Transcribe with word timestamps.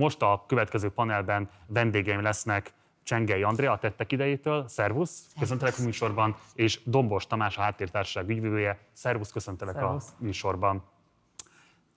Most 0.00 0.22
a 0.22 0.44
következő 0.46 0.88
panelben 0.88 1.50
vendégeim 1.66 2.22
lesznek 2.22 2.72
Csengei 3.02 3.42
Andrea 3.42 3.72
a 3.72 3.78
tettek 3.78 4.12
idejétől, 4.12 4.68
szervusz, 4.68 5.26
köszöntelek 5.38 5.74
a 5.78 5.82
műsorban, 5.82 6.36
és 6.54 6.80
Dombos 6.84 7.26
Tamás 7.26 7.56
a 7.56 7.60
háttértársaság 7.60 8.28
ügyvívője, 8.28 8.78
szervusz, 8.92 9.32
köszöntelek 9.32 9.74
szervusz. 9.74 10.08
a 10.08 10.24
műsorban. 10.24 10.82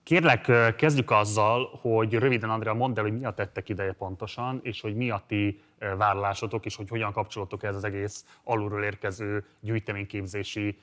Kérlek, 0.02 0.74
kezdjük 0.76 1.10
azzal, 1.10 1.78
hogy 1.80 2.14
röviden, 2.14 2.50
Andrea, 2.50 2.74
mondd 2.74 2.96
el, 2.98 3.02
hogy 3.02 3.18
mi 3.18 3.24
a 3.24 3.34
tettek 3.34 3.68
ideje 3.68 3.92
pontosan, 3.92 4.60
és 4.62 4.80
hogy 4.80 4.96
mi 4.96 5.10
a 5.10 5.24
ti 5.26 5.62
vállalásotok, 5.78 6.64
és 6.64 6.76
hogy 6.76 6.88
hogyan 6.88 7.12
kapcsolódtok 7.12 7.62
ez 7.62 7.74
az 7.76 7.84
egész 7.84 8.24
alulról 8.42 8.84
érkező 8.84 9.44
gyűjteményképzési 9.60 10.78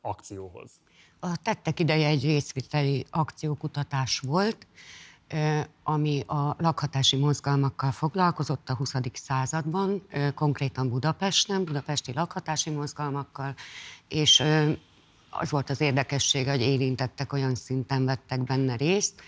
akcióhoz. 0.00 0.70
A 1.20 1.36
tettek 1.42 1.80
ideje 1.80 2.08
egy 2.08 2.22
részviteli 2.22 3.06
akciókutatás 3.10 4.18
volt, 4.18 4.66
ami 5.82 6.20
a 6.26 6.54
lakhatási 6.58 7.16
mozgalmakkal 7.16 7.90
foglalkozott 7.90 8.68
a 8.68 8.74
20. 8.74 8.94
században, 9.12 10.02
konkrétan 10.34 10.88
Budapesten, 10.88 11.64
budapesti 11.64 12.12
lakhatási 12.12 12.70
mozgalmakkal, 12.70 13.54
és 14.08 14.42
az 15.30 15.50
volt 15.50 15.70
az 15.70 15.80
érdekessége, 15.80 16.50
hogy 16.50 16.60
érintettek 16.60 17.32
olyan 17.32 17.54
szinten 17.54 18.04
vettek 18.04 18.44
benne 18.44 18.76
részt, 18.76 19.22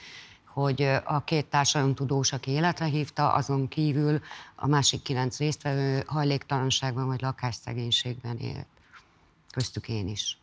hogy 0.45 0.83
a 1.05 1.25
két 1.25 1.47
társadalomtudós, 1.47 2.33
aki 2.33 2.51
életre 2.51 2.85
hívta, 2.85 3.33
azon 3.33 3.69
kívül 3.69 4.21
a 4.57 4.67
másik 4.67 5.03
kilenc 5.03 5.39
résztvevő 5.39 6.03
hajléktalanságban 6.07 7.07
vagy 7.07 7.21
lakásszegénységben 7.21 8.39
élt. 8.39 8.67
Köztük 9.51 9.89
én 9.89 10.09
is. 10.09 10.39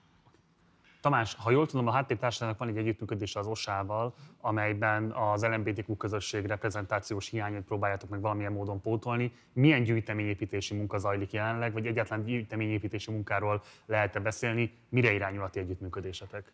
Tamás, 1.06 1.36
ha 1.40 1.52
jól 1.52 1.66
tudom, 1.66 1.88
a 1.88 1.92
háttértársadalomnak 1.92 2.66
van 2.66 2.70
egy 2.76 2.78
együttműködés 2.78 3.36
az 3.36 3.48
OSA-val, 3.48 4.14
amelyben 4.42 5.12
az 5.12 5.46
LMBTQ 5.46 5.98
közösség 5.98 6.46
reprezentációs 6.46 7.30
hiányait 7.30 7.62
próbáljátok 7.62 8.10
meg 8.10 8.22
valamilyen 8.22 8.52
módon 8.52 8.82
pótolni. 8.82 9.32
Milyen 9.54 9.84
gyűjteményépítési 9.84 10.76
munka 10.76 10.98
zajlik 10.98 11.32
jelenleg, 11.32 11.74
vagy 11.74 11.86
egyáltalán 11.86 12.26
gyűjteményépítési 12.26 13.12
munkáról 13.12 13.62
lehet-e 13.86 14.20
beszélni? 14.20 14.74
Mire 14.90 15.14
irányul 15.14 15.44
a 15.44 15.50
ti 15.50 15.60
együttműködésetek? 15.60 16.52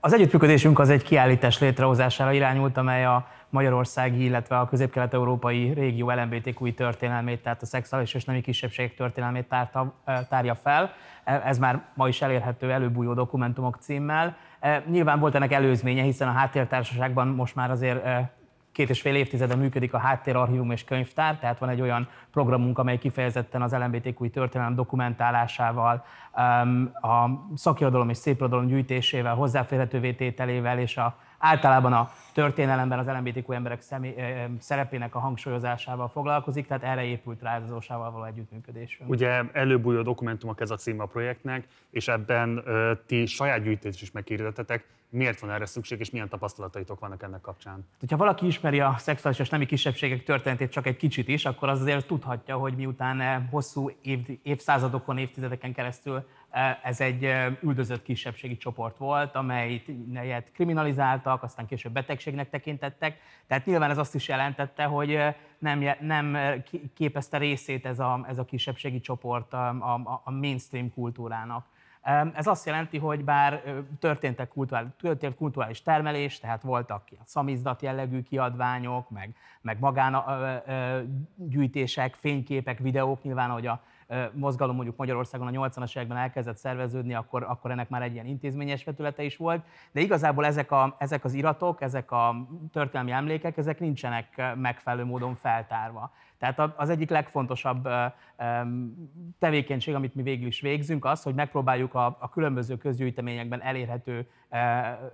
Az 0.00 0.12
együttműködésünk 0.12 0.78
az 0.78 0.90
egy 0.90 1.02
kiállítás 1.02 1.58
létrehozására 1.58 2.32
irányult, 2.32 2.76
amely 2.76 3.04
a 3.04 3.26
magyarországi, 3.50 4.24
illetve 4.24 4.58
a 4.58 4.68
közép-kelet-európai 4.68 5.72
régió 5.72 6.10
LMBTQ 6.10 6.74
történelmét, 6.74 7.42
tehát 7.42 7.62
a 7.62 7.66
szexuális 7.66 8.14
és 8.14 8.24
nemi 8.24 8.40
kisebbségek 8.40 8.94
történelmét 8.94 9.48
tárta, 9.48 9.94
tárja 10.28 10.54
fel. 10.54 10.92
Ez 11.24 11.58
már 11.58 11.82
ma 11.94 12.08
is 12.08 12.22
elérhető 12.22 12.72
előbújó 12.72 13.14
dokumentumok 13.14 13.76
címmel. 13.80 14.36
Nyilván 14.90 15.18
volt 15.18 15.34
ennek 15.34 15.52
előzménye, 15.52 16.02
hiszen 16.02 16.28
a 16.28 16.32
háttértársaságban 16.32 17.28
most 17.28 17.54
már 17.54 17.70
azért 17.70 18.04
két 18.76 18.90
és 18.90 19.00
fél 19.00 19.14
évtizede 19.14 19.54
működik 19.54 19.94
a 19.94 19.98
háttérarchívum 19.98 20.70
és 20.70 20.84
könyvtár, 20.84 21.38
tehát 21.38 21.58
van 21.58 21.68
egy 21.68 21.80
olyan 21.80 22.08
programunk, 22.32 22.78
amely 22.78 22.98
kifejezetten 22.98 23.62
az 23.62 23.72
LMBTQ 23.72 24.30
történelem 24.30 24.74
dokumentálásával, 24.74 26.04
a 27.00 27.28
szakirodalom 27.54 28.08
és 28.08 28.16
szépirodalom 28.16 28.66
gyűjtésével, 28.66 29.34
hozzáférhetővé 29.34 30.12
tételével 30.12 30.78
és 30.78 30.96
a 30.96 31.18
általában 31.38 31.92
a 31.92 32.10
történelemben 32.32 32.98
az 32.98 33.06
LMBTQ 33.06 33.52
emberek 33.52 33.80
személy, 33.80 34.14
szerepének 34.58 35.14
a 35.14 35.18
hangsúlyozásával 35.18 36.08
foglalkozik, 36.08 36.66
tehát 36.66 36.82
erre 36.82 37.04
épült 37.04 37.42
rá 37.42 37.60
az 37.64 37.72
OSA-val 37.72 38.10
való 38.10 38.24
együttműködésünk. 38.24 39.10
Ugye 39.10 39.42
előbújó 39.52 40.02
dokumentumok 40.02 40.60
ez 40.60 40.70
a 40.70 40.76
cím 40.76 41.00
a 41.00 41.04
projektnek, 41.06 41.66
és 41.90 42.08
ebben 42.08 42.62
ö, 42.64 42.92
ti 43.06 43.26
saját 43.26 43.62
gyűjtést 43.62 44.02
is 44.02 44.10
megkérdetetek. 44.10 44.86
Miért 45.08 45.40
van 45.40 45.50
erre 45.50 45.66
szükség, 45.66 46.00
és 46.00 46.10
milyen 46.10 46.28
tapasztalataitok 46.28 47.00
vannak 47.00 47.22
ennek 47.22 47.40
kapcsán? 47.40 47.86
Ha 48.08 48.16
valaki 48.16 48.46
ismeri 48.46 48.80
a 48.80 48.94
szexuális 48.98 49.38
és 49.38 49.48
nemi 49.48 49.66
kisebbségek 49.66 50.22
történetét 50.22 50.70
csak 50.70 50.86
egy 50.86 50.96
kicsit 50.96 51.28
is, 51.28 51.44
akkor 51.44 51.68
az 51.68 51.80
azért 51.80 52.06
tudhatja, 52.06 52.56
hogy 52.56 52.74
miután 52.76 53.48
hosszú 53.50 53.90
év, 54.02 54.20
évszázadokon, 54.42 55.18
évtizedeken 55.18 55.72
keresztül 55.72 56.24
ez 56.82 57.00
egy 57.00 57.34
üldözött 57.62 58.02
kisebbségi 58.02 58.56
csoport 58.56 58.96
volt, 58.96 59.34
amelyet 59.34 60.52
kriminalizáltak, 60.52 61.42
aztán 61.42 61.66
később 61.66 61.92
betegségnek 61.92 62.50
tekintettek. 62.50 63.18
Tehát 63.46 63.66
nyilván 63.66 63.90
ez 63.90 63.98
azt 63.98 64.14
is 64.14 64.28
jelentette, 64.28 64.84
hogy 64.84 65.18
nem, 65.58 65.84
nem 66.00 66.36
képezte 66.94 67.38
részét 67.38 67.86
ez 67.86 67.98
a, 67.98 68.24
ez 68.28 68.38
a 68.38 68.44
kisebbségi 68.44 69.00
csoport 69.00 69.52
a, 69.52 69.68
a, 69.68 70.20
a 70.24 70.30
mainstream 70.30 70.92
kultúrának. 70.92 71.66
Ez 72.34 72.46
azt 72.46 72.66
jelenti, 72.66 72.98
hogy 72.98 73.24
bár 73.24 73.62
történtek 73.98 74.48
kulturális, 74.48 74.90
történt 75.00 75.34
kulturális 75.34 75.82
termelés, 75.82 76.38
tehát 76.38 76.62
voltak 76.62 77.10
ilyen 77.10 77.24
szamizdat 77.26 77.82
jellegű 77.82 78.22
kiadványok, 78.22 79.10
meg, 79.10 79.34
meg 79.60 79.78
magángyűjtések, 79.78 82.14
fényképek, 82.14 82.78
videók, 82.78 83.22
nyilván, 83.22 83.50
hogy 83.50 83.66
a 83.66 83.82
mozgalom 84.32 84.74
mondjuk 84.74 84.96
Magyarországon 84.96 85.46
a 85.46 85.68
80-as 85.68 85.96
években 85.96 86.16
elkezdett 86.16 86.56
szerveződni, 86.56 87.14
akkor, 87.14 87.42
akkor 87.42 87.70
ennek 87.70 87.88
már 87.88 88.02
egy 88.02 88.12
ilyen 88.12 88.26
intézményes 88.26 88.84
vetülete 88.84 89.22
is 89.22 89.36
volt. 89.36 89.64
De 89.92 90.00
igazából 90.00 90.46
ezek, 90.46 90.70
a, 90.70 90.96
ezek 90.98 91.24
az 91.24 91.34
iratok, 91.34 91.82
ezek 91.82 92.10
a 92.10 92.48
történelmi 92.72 93.10
emlékek, 93.10 93.56
ezek 93.56 93.80
nincsenek 93.80 94.54
megfelelő 94.56 95.04
módon 95.04 95.34
feltárva. 95.34 96.12
Tehát 96.38 96.72
az 96.76 96.90
egyik 96.90 97.10
legfontosabb 97.10 97.88
tevékenység, 99.38 99.94
amit 99.94 100.14
mi 100.14 100.22
végül 100.22 100.46
is 100.46 100.60
végzünk, 100.60 101.04
az, 101.04 101.22
hogy 101.22 101.34
megpróbáljuk 101.34 101.94
a, 101.94 102.16
a 102.20 102.28
különböző 102.28 102.76
közgyűjteményekben 102.76 103.62
elérhető 103.62 104.28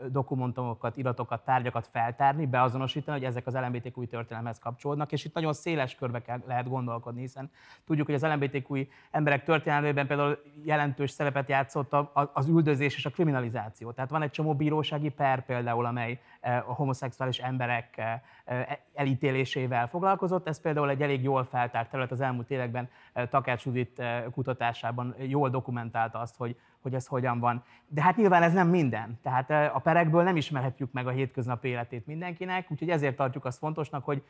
dokumentumokat, 0.09 0.97
iratokat, 0.97 1.45
tárgyakat 1.45 1.87
feltárni, 1.87 2.47
beazonosítani, 2.47 3.19
hogy 3.19 3.27
ezek 3.27 3.47
az 3.47 3.55
LMBTQ 3.55 4.07
történelemhez 4.07 4.59
kapcsolódnak, 4.59 5.13
és 5.13 5.25
itt 5.25 5.35
nagyon 5.35 5.53
széles 5.53 5.95
körbe 5.95 6.23
kell, 6.23 6.43
lehet 6.47 6.69
gondolkodni, 6.69 7.21
hiszen 7.21 7.51
tudjuk, 7.87 8.07
hogy 8.07 8.15
az 8.15 8.23
LMBTQ 8.23 8.77
emberek 9.11 9.45
történelmében 9.45 10.07
például 10.07 10.43
jelentős 10.65 11.11
szerepet 11.11 11.49
játszott 11.49 11.97
az 12.33 12.49
üldözés 12.49 12.97
és 12.97 13.07
a 13.07 13.11
kriminalizáció. 13.11 13.91
Tehát 13.91 14.11
van 14.11 14.23
egy 14.23 14.31
csomó 14.31 14.55
bírósági 14.55 15.09
per 15.09 15.45
például, 15.45 15.85
amely 15.85 16.21
a 16.43 16.73
homoszexuális 16.75 17.39
emberek 17.39 18.03
elítélésével 18.95 19.87
foglalkozott. 19.87 20.49
Ez 20.49 20.61
például 20.61 20.91
egy 20.91 21.03
elég 21.03 21.23
jól 21.23 21.45
feltárt 21.45 21.91
terület 21.91 22.11
az 22.11 22.21
elmúlt 22.21 22.51
években 22.51 22.89
Takács 23.29 23.65
Judit 23.65 24.03
kutatásában 24.31 25.15
jól 25.19 25.51
dokumentálta 25.51 26.19
azt, 26.19 26.37
hogy, 26.37 26.57
hogy 26.81 26.95
ez 26.95 27.07
hogyan 27.07 27.39
van. 27.39 27.65
De 27.89 28.03
hát 28.03 28.17
nyilván 28.17 28.43
ez 28.43 28.53
nem 28.53 28.69
minden. 28.69 29.19
Tehát 29.23 29.51
a 29.75 29.79
perekből 29.79 30.23
nem 30.23 30.37
ismerhetjük 30.37 30.93
meg 30.93 31.07
a 31.07 31.11
hétköznapi 31.11 31.69
életét 31.69 32.07
mindenkinek, 32.07 32.71
úgyhogy 32.71 32.91
ezért 32.91 33.17
tartjuk 33.17 33.45
azt 33.45 33.59
fontosnak, 33.59 34.05
hogy 34.05 34.23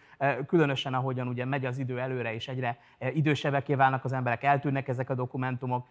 különösen 0.46 0.94
ahogyan 0.94 1.28
ugye 1.28 1.44
megy 1.44 1.64
az 1.64 1.78
idő 1.78 2.00
előre, 2.00 2.34
és 2.34 2.48
egyre 2.48 2.78
idősebbeké 2.98 3.74
válnak 3.74 4.04
az 4.04 4.12
emberek, 4.12 4.42
eltűnnek 4.42 4.88
ezek 4.88 5.10
a 5.10 5.14
dokumentumok, 5.14 5.86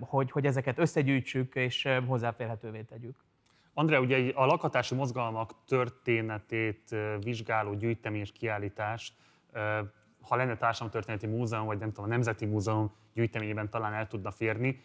hogy, 0.00 0.30
hogy 0.30 0.46
ezeket 0.46 0.78
összegyűjtsük 0.78 1.54
és 1.54 1.88
hozzáférhetővé 2.06 2.80
tegyük. 2.80 3.25
Andrea, 3.78 4.00
ugye 4.00 4.32
a 4.34 4.46
lakhatási 4.46 4.94
mozgalmak 4.94 5.54
történetét 5.66 6.96
vizsgáló 7.20 7.74
gyűjtemény 7.74 8.20
és 8.20 8.32
kiállítás, 8.32 9.12
ha 10.28 10.36
lenne 10.36 10.56
társadalomtörténeti 10.56 11.26
múzeum, 11.26 11.66
vagy 11.66 11.78
nem 11.78 11.88
tudom, 11.88 12.04
a 12.04 12.08
Nemzeti 12.08 12.44
Múzeum 12.44 12.92
gyűjteményében 13.14 13.70
talán 13.70 13.92
el 13.92 14.06
tudna 14.06 14.30
férni. 14.30 14.82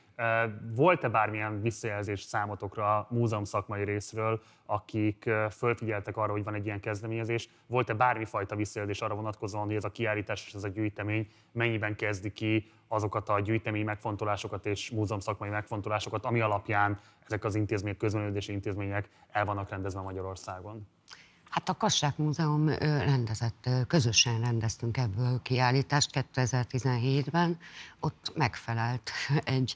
Volt-e 0.75 1.09
bármilyen 1.09 1.62
visszajelzés 1.62 2.22
számotokra 2.22 2.97
a 2.97 3.07
múzeum 3.09 3.44
szakmai 3.44 3.84
részről, 3.84 4.41
akik 4.66 5.30
fölfigyeltek 5.51 6.18
arra, 6.18 6.31
hogy 6.31 6.44
van 6.44 6.53
egy 6.53 6.66
ilyen 6.66 6.80
kezdeményezés? 6.80 7.50
Volt-e 7.68 7.94
bármifajta 7.94 8.56
visszajelzés 8.56 9.01
arra 9.01 9.16
vonatkozóan, 9.16 9.66
hogy 9.66 9.75
ez 9.75 9.84
a 9.84 9.91
kiállítás 9.91 10.46
és 10.47 10.53
ez 10.53 10.63
a 10.63 10.68
gyűjtemény 10.68 11.28
mennyiben 11.51 11.96
kezdi 11.96 12.31
ki 12.31 12.72
azokat 12.88 13.30
a 13.30 13.40
gyűjtemény 13.40 13.85
megfontolásokat 13.85 14.66
és 14.66 14.91
múzeum 14.91 15.19
szakmai 15.19 15.50
megfontolásokat, 15.50 16.25
ami 16.25 16.40
alapján 16.40 17.00
ezek 17.25 17.44
az 17.44 17.56
intézmények, 17.56 17.97
közvenődési 17.97 18.51
intézmények 18.51 19.09
el 19.31 19.46
vannak 19.46 19.69
rendezve 19.69 20.01
Magyarországon? 20.01 20.88
Hát 21.51 21.69
a 21.69 21.78
Kassák 21.78 22.17
Múzeum 22.17 22.69
rendezett, 22.79 23.69
közösen 23.88 24.42
rendeztünk 24.42 24.98
ebből 24.98 25.42
kiállítást 25.42 26.25
2017-ben. 26.33 27.57
Ott 28.00 28.31
megfelelt 28.36 29.12
egy, 29.44 29.75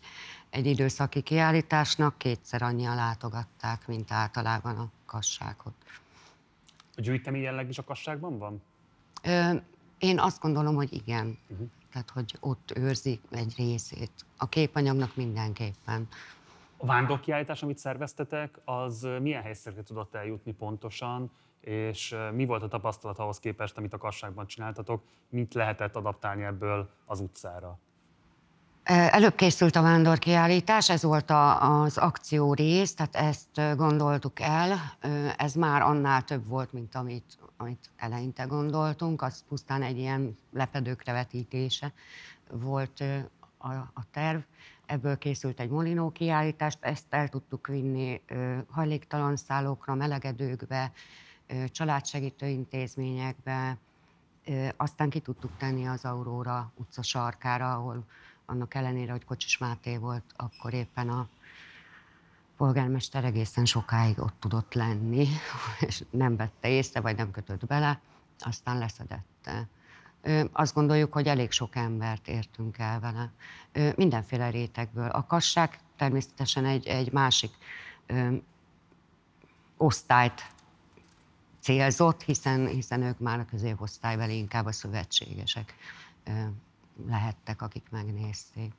egy 0.49 0.65
időszaki 0.65 1.21
kiállításnak, 1.21 2.17
kétszer 2.17 2.61
annyian 2.61 2.95
látogatták, 2.95 3.87
mint 3.87 4.11
általában 4.11 4.77
a 4.77 4.89
kassákot. 5.05 5.73
A 6.95 7.01
gyűjtemény 7.01 7.41
jelleg 7.41 7.69
is 7.69 7.77
a 7.77 7.83
kasságban 7.83 8.37
van? 8.37 8.61
Én 9.97 10.19
azt 10.19 10.41
gondolom, 10.41 10.75
hogy 10.75 10.93
igen. 10.93 11.37
Uh-huh. 11.47 11.67
Tehát, 11.91 12.09
hogy 12.09 12.35
ott 12.39 12.71
őrzik 12.75 13.21
egy 13.31 13.53
részét. 13.57 14.11
A 14.37 14.49
képanyagnak 14.49 15.15
mindenképpen. 15.15 16.07
A 16.77 16.85
vándorkiállítás, 16.85 17.63
amit 17.63 17.77
szerveztetek, 17.77 18.59
az 18.65 19.07
milyen 19.21 19.41
helyszerre 19.41 19.83
tudott 19.83 20.15
eljutni 20.15 20.53
pontosan? 20.53 21.31
És 21.65 22.15
mi 22.33 22.45
volt 22.45 22.63
a 22.63 22.67
tapasztalat 22.67 23.19
ahhoz 23.19 23.39
képest, 23.39 23.77
amit 23.77 23.93
a 23.93 23.97
kasságban 23.97 24.47
csináltatok, 24.47 25.03
mit 25.29 25.53
lehetett 25.53 25.95
adaptálni 25.95 26.43
ebből 26.43 26.89
az 27.05 27.19
utcára? 27.19 27.79
Előbb 28.83 29.35
készült 29.35 29.75
a 29.75 29.81
vándorkiállítás, 29.81 30.89
ez 30.89 31.03
volt 31.03 31.29
a, 31.29 31.81
az 31.81 31.97
akció 31.97 32.53
rész, 32.53 32.93
tehát 32.93 33.15
ezt 33.15 33.77
gondoltuk 33.77 34.39
el. 34.39 34.77
Ez 35.37 35.53
már 35.53 35.81
annál 35.81 36.23
több 36.23 36.47
volt, 36.47 36.73
mint 36.73 36.95
amit, 36.95 37.37
amit 37.57 37.89
eleinte 37.95 38.43
gondoltunk, 38.43 39.21
az 39.21 39.43
pusztán 39.47 39.81
egy 39.81 39.97
ilyen 39.97 40.35
lepedőkre 40.53 41.13
vetítése 41.13 41.93
volt 42.51 43.03
a, 43.57 43.67
a 43.73 44.09
terv. 44.11 44.39
Ebből 44.85 45.17
készült 45.17 45.59
egy 45.59 45.69
molinó 45.69 46.11
kiállítást, 46.11 46.77
ezt 46.81 47.05
el 47.09 47.27
tudtuk 47.27 47.67
vinni 47.67 48.21
hajléktalan 48.69 49.35
szállókra, 49.35 49.95
melegedőkbe, 49.95 50.91
családsegítő 51.71 52.47
intézményekbe, 52.47 53.77
aztán 54.75 55.09
ki 55.09 55.19
tudtuk 55.19 55.51
tenni 55.57 55.87
az 55.87 56.05
Aurora 56.05 56.71
utca 56.75 57.01
sarkára, 57.01 57.73
ahol 57.73 58.05
annak 58.45 58.73
ellenére, 58.73 59.11
hogy 59.11 59.25
Kocsis 59.25 59.57
Máté 59.57 59.97
volt, 59.97 60.23
akkor 60.35 60.73
éppen 60.73 61.09
a 61.09 61.27
polgármester 62.57 63.23
egészen 63.23 63.65
sokáig 63.65 64.19
ott 64.19 64.35
tudott 64.39 64.73
lenni, 64.73 65.27
és 65.87 66.03
nem 66.09 66.35
vette 66.35 66.69
észre, 66.69 67.01
vagy 67.01 67.15
nem 67.15 67.31
kötött 67.31 67.65
bele, 67.65 68.01
aztán 68.39 68.77
leszedette. 68.77 69.67
Azt 70.51 70.73
gondoljuk, 70.73 71.13
hogy 71.13 71.27
elég 71.27 71.51
sok 71.51 71.75
embert 71.75 72.27
értünk 72.27 72.77
el 72.77 72.99
vele. 72.99 73.31
Mindenféle 73.95 74.49
rétegből. 74.49 75.07
A 75.09 75.25
kasság 75.25 75.79
természetesen 75.97 76.65
egy, 76.65 76.87
egy 76.87 77.11
másik 77.11 77.51
ö, 78.05 78.35
osztályt 79.77 80.54
célzott, 81.65 82.21
hiszen, 82.21 82.67
hiszen 82.67 83.01
ők 83.01 83.19
már 83.19 83.39
a 83.39 83.45
középosztálybeli 83.45 84.37
inkább 84.37 84.65
a 84.65 84.71
szövetségesek 84.71 85.75
lehettek, 87.07 87.61
akik 87.61 87.83
megnézték. 87.91 88.73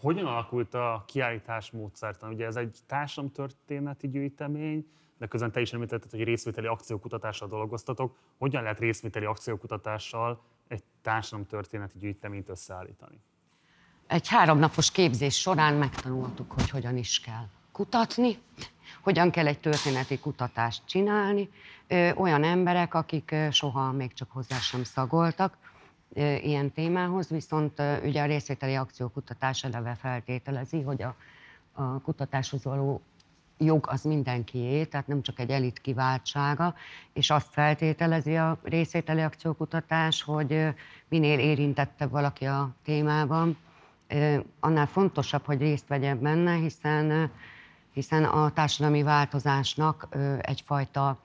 Hogyan 0.00 0.26
alakult 0.26 0.74
a 0.74 1.04
kiállítás 1.06 1.70
módszertan? 1.70 2.32
Ugye 2.32 2.46
ez 2.46 2.56
egy 2.56 2.78
társadalomtörténeti 2.86 4.08
gyűjtemény, 4.08 4.86
de 5.18 5.26
közben 5.26 5.52
te 5.52 5.60
is 5.60 5.72
említetted, 5.72 6.10
hogy 6.10 6.22
részvételi 6.22 6.66
akciókutatással 6.66 7.48
dolgoztatok. 7.48 8.16
Hogyan 8.38 8.62
lehet 8.62 8.78
részvételi 8.78 9.24
akciókutatással 9.24 10.42
egy 10.68 10.82
társadalomtörténeti 11.02 11.98
gyűjteményt 11.98 12.48
összeállítani? 12.48 13.20
Egy 14.06 14.28
háromnapos 14.28 14.90
képzés 14.90 15.40
során 15.40 15.74
megtanultuk, 15.74 16.52
hogy 16.52 16.70
hogyan 16.70 16.96
is 16.96 17.20
kell 17.20 17.48
kutatni, 17.80 18.38
hogyan 19.00 19.30
kell 19.30 19.46
egy 19.46 19.58
történeti 19.58 20.18
kutatást 20.18 20.82
csinálni. 20.86 21.48
Olyan 22.14 22.44
emberek, 22.44 22.94
akik 22.94 23.34
soha 23.50 23.92
még 23.92 24.12
csak 24.12 24.30
hozzá 24.30 24.56
sem 24.56 24.84
szagoltak, 24.84 25.56
ilyen 26.42 26.72
témához, 26.72 27.28
viszont 27.28 27.82
ugye 28.04 28.22
a 28.22 28.26
részvételi 28.26 28.74
akciókutatás 28.74 29.64
eleve 29.64 29.94
feltételezi, 30.00 30.80
hogy 30.82 31.02
a, 31.02 31.16
a 31.72 32.00
kutatáshoz 32.00 32.64
való 32.64 33.00
jog 33.58 33.86
az 33.88 34.02
mindenkié, 34.02 34.84
tehát 34.84 35.06
nem 35.06 35.22
csak 35.22 35.38
egy 35.38 35.50
elit 35.50 35.78
kiváltsága, 35.78 36.74
és 37.12 37.30
azt 37.30 37.48
feltételezi 37.50 38.36
a 38.36 38.58
részvételi 38.62 39.20
akciókutatás, 39.20 40.22
hogy 40.22 40.68
minél 41.08 41.38
érintettebb 41.38 42.10
valaki 42.10 42.44
a 42.44 42.74
témában, 42.84 43.56
annál 44.60 44.86
fontosabb, 44.86 45.44
hogy 45.44 45.60
részt 45.60 45.88
vegyen 45.88 46.20
benne, 46.20 46.54
hiszen, 46.54 47.30
hiszen 47.92 48.24
a 48.24 48.52
társadalmi 48.52 49.02
változásnak 49.02 50.08
egyfajta 50.40 51.18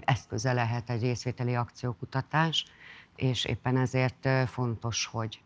eszköze 0.00 0.52
lehet 0.52 0.90
egy 0.90 1.02
részvételi 1.02 1.54
akciókutatás 1.54 2.64
és 3.16 3.44
éppen 3.44 3.76
ezért 3.76 4.28
fontos, 4.48 5.06
hogy 5.06 5.42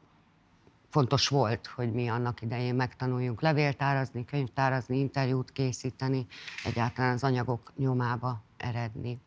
fontos 0.91 1.29
volt, 1.29 1.67
hogy 1.67 1.93
mi 1.93 2.09
annak 2.09 2.43
idején 2.43 2.75
megtanuljunk 2.75 3.41
levéltárazni, 3.41 4.25
könyvtárazni, 4.25 4.99
interjút 4.99 5.53
készíteni, 5.53 6.27
egyáltalán 6.65 7.13
az 7.13 7.25
anyagok 7.25 7.73
nyomába 7.77 8.43
eredni. 8.57 9.19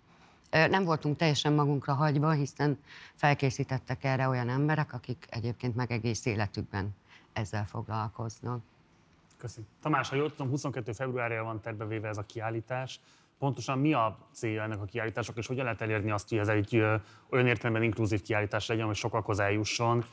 Nem 0.50 0.83
voltunk 0.83 1.18
teljesen 1.18 1.54
magunkra 1.54 1.94
hagyva, 1.94 2.31
hiszen 2.31 2.80
felkészítettek 3.16 4.04
erre 4.04 4.27
olyan 4.27 4.50
emberek, 4.50 4.94
akik 4.94 5.25
egyébként 5.30 5.75
meg 5.75 5.92
egész 5.92 6.25
életükben 6.25 6.95
ezzel 7.33 7.66
foglalkoznak. 7.66 8.62
Köszönöm. 9.44 9.69
Tamás, 9.81 10.10
ha 10.10 10.16
jól 10.16 10.30
tudom, 10.30 10.50
22. 10.50 10.92
februárja 10.92 11.44
van 11.44 11.62
terbevéve 11.62 12.07
ez 12.07 12.18
a 12.18 12.24
kiállítás 12.24 13.00
pontosan 13.44 13.80
mi 13.80 13.94
a 13.94 14.18
célja 14.31 14.63
ennek 14.63 14.81
a 14.81 14.86
kiállítások, 14.86 15.38
és 15.38 15.48
hogyan 15.48 15.63
lehet 15.63 15.81
elérni 15.81 16.12
azt, 16.12 16.30
hogy 16.30 16.38
ez 16.38 16.48
egy 16.48 16.75
olyan 17.30 17.48
értelemben 17.48 17.84
inkluzív 17.84 18.22
kiállítás 18.22 18.68
legyen, 18.68 18.86
hogy 18.86 18.95
sokakhoz 18.95 19.40
eljusson. 19.40 20.06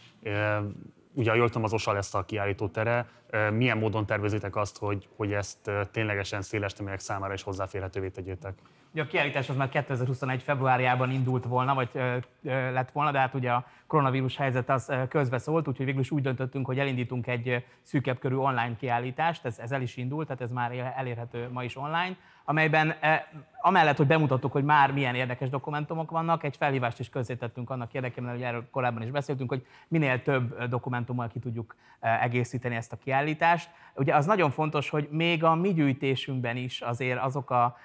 Ugye, 1.15 1.35
jól 1.35 1.47
tudom, 1.47 1.65
az 1.65 1.73
OSA 1.73 1.93
lesz 1.93 2.15
a 2.15 2.25
kiállító 2.25 2.69
tere. 2.69 3.07
Milyen 3.53 3.79
módon 3.79 4.07
tervezitek 4.07 4.57
azt, 4.57 4.79
hogy, 4.79 5.09
hogy 5.17 5.33
ezt 5.33 5.71
ténylegesen 5.91 6.43
széles 6.43 6.73
tömegek 6.73 7.01
számára 7.01 7.33
is 7.33 7.43
hozzáférhetővé 7.43 8.09
tegyétek? 8.09 8.55
Ugye 8.93 9.03
a 9.03 9.07
kiállítás 9.07 9.49
az 9.49 9.57
már 9.57 9.69
2021. 9.69 10.43
februárjában 10.43 11.11
indult 11.11 11.45
volna, 11.45 11.75
vagy 11.75 11.89
ö, 11.93 12.17
ö, 12.43 12.73
lett 12.73 12.91
volna, 12.91 13.11
de 13.11 13.19
hát 13.19 13.35
ugye 13.35 13.51
a 13.51 13.67
koronavírus 13.87 14.37
helyzet 14.37 14.71
az 14.71 14.93
közbe 15.09 15.39
szólt, 15.39 15.69
úgyhogy 15.69 15.87
végül 15.87 16.01
is 16.01 16.11
úgy 16.11 16.23
döntöttünk, 16.23 16.67
hogy 16.67 16.79
elindítunk 16.79 17.27
egy 17.27 17.65
szűkebb 17.83 18.19
körű 18.19 18.35
online 18.35 18.77
kiállítást, 18.79 19.45
ez, 19.45 19.59
ez 19.59 19.73
el 19.73 19.83
is 19.83 19.97
indult, 19.97 20.27
tehát 20.27 20.43
ez 20.43 20.51
már 20.51 20.93
elérhető 20.97 21.49
ma 21.53 21.65
is 21.65 21.77
online, 21.77 22.17
amelyben 22.45 22.95
amellett, 23.61 23.97
hogy 23.97 24.07
bemutattuk, 24.07 24.53
hogy 24.53 24.65
már 24.65 24.93
milyen 24.93 25.15
érdekes 25.15 25.49
dokumentumok 25.49 26.11
vannak, 26.11 26.45
egy 26.45 26.57
felhívást 26.57 26.99
is 26.99 27.09
közzétettünk 27.09 27.71
annak 27.71 27.95
érdekében, 27.95 28.31
hogy 28.31 28.43
erről 28.43 28.71
korábban 28.71 29.03
is 29.03 29.11
beszéltünk, 29.11 29.51
hogy 29.51 29.67
minél 29.89 30.23
több 30.23 30.65
dokumentummal 30.65 31.29
ki 31.29 31.39
tudjuk 31.39 31.77
egészíteni 32.01 32.75
ezt 32.75 32.93
a 32.93 32.97
kiállítást. 32.97 33.71
Ugye 33.95 34.15
az 34.15 34.27
nagyon 34.27 34.51
fontos, 34.51 34.91
hogy 34.91 35.09
még 35.11 35.45
a 35.45 35.55
mi 35.55 35.73
gyűjtésünkben 35.73 36.57
is 36.57 36.81
azért 36.81 37.21
azok 37.21 37.51
a 37.51 37.77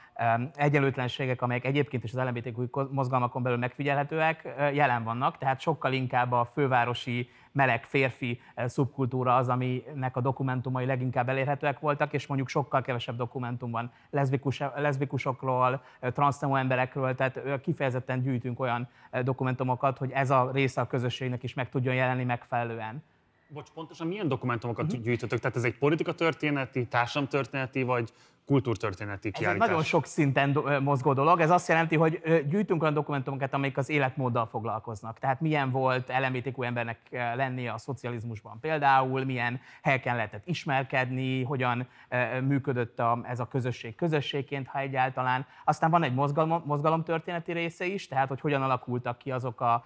egyenlőtlenségek, 0.55 1.41
amelyek 1.41 1.65
egyébként 1.65 2.03
is 2.03 2.13
az 2.13 2.27
LMBTQ 2.27 2.87
mozgalmakon 2.91 3.43
belül 3.43 3.57
megfigyelhetőek, 3.57 4.55
jelen 4.73 5.03
vannak, 5.03 5.37
tehát 5.37 5.59
sokkal 5.59 5.93
inkább 5.93 6.31
a 6.31 6.49
fővárosi 6.53 7.29
meleg 7.55 7.85
férfi 7.85 8.41
szubkultúra 8.65 9.35
az, 9.35 9.49
aminek 9.49 10.15
a 10.15 10.21
dokumentumai 10.21 10.85
leginkább 10.85 11.29
elérhetőek 11.29 11.79
voltak, 11.79 12.13
és 12.13 12.27
mondjuk 12.27 12.49
sokkal 12.49 12.81
kevesebb 12.81 13.15
dokumentum 13.15 13.71
van 13.71 13.91
leszbikus, 14.09 14.61
leszbikusokról, 14.75 15.83
transznemű 16.01 16.53
emberekről, 16.55 17.15
tehát 17.15 17.61
kifejezetten 17.61 18.21
gyűjtünk 18.21 18.59
olyan 18.59 18.87
dokumentumokat, 19.23 19.97
hogy 19.97 20.11
ez 20.11 20.29
a 20.29 20.49
része 20.53 20.81
a 20.81 20.87
közösségnek 20.87 21.43
is 21.43 21.53
meg 21.53 21.69
tudjon 21.69 21.95
jelenni 21.95 22.23
megfelelően. 22.23 23.03
Bocs, 23.47 23.69
pontosan 23.69 24.07
milyen 24.07 24.27
dokumentumokat 24.27 24.85
uh-huh. 24.85 25.01
gyűjtötök? 25.01 25.39
Tehát 25.39 25.55
ez 25.55 25.63
egy 25.63 25.77
politikatörténeti, 25.77 26.85
társadalomtörténeti, 26.85 27.83
vagy 27.83 28.13
kultúrtörténeti 28.45 29.31
kiállítás. 29.31 29.55
Ez 29.55 29.61
egy 29.61 29.69
nagyon 29.69 29.83
sok 29.83 30.05
szinten 30.05 30.57
mozgó 30.83 31.13
dolog. 31.13 31.39
Ez 31.39 31.49
azt 31.49 31.67
jelenti, 31.67 31.95
hogy 31.95 32.21
gyűjtünk 32.49 32.81
olyan 32.81 32.93
dokumentumokat, 32.93 33.53
amelyek 33.53 33.77
az 33.77 33.89
életmóddal 33.89 34.45
foglalkoznak. 34.45 35.19
Tehát 35.19 35.41
milyen 35.41 35.71
volt 35.71 36.11
LMBTQ 36.27 36.61
embernek 36.61 36.99
lennie 37.11 37.71
a 37.71 37.77
szocializmusban 37.77 38.59
például, 38.59 39.23
milyen 39.23 39.59
helyeken 39.83 40.15
lehetett 40.15 40.47
ismerkedni, 40.47 41.43
hogyan 41.43 41.87
működött 42.41 42.99
a, 42.99 43.19
ez 43.23 43.39
a 43.39 43.47
közösség 43.47 43.95
közösségként, 43.95 44.67
ha 44.67 44.79
egyáltalán. 44.79 45.45
Aztán 45.63 45.89
van 45.89 46.03
egy 46.03 46.13
mozgalom, 46.13 46.63
mozgalomtörténeti 46.65 47.51
része 47.51 47.85
is, 47.85 48.07
tehát 48.07 48.27
hogy 48.27 48.39
hogyan 48.39 48.61
alakultak 48.61 49.17
ki 49.17 49.31
azok 49.31 49.61
a 49.61 49.85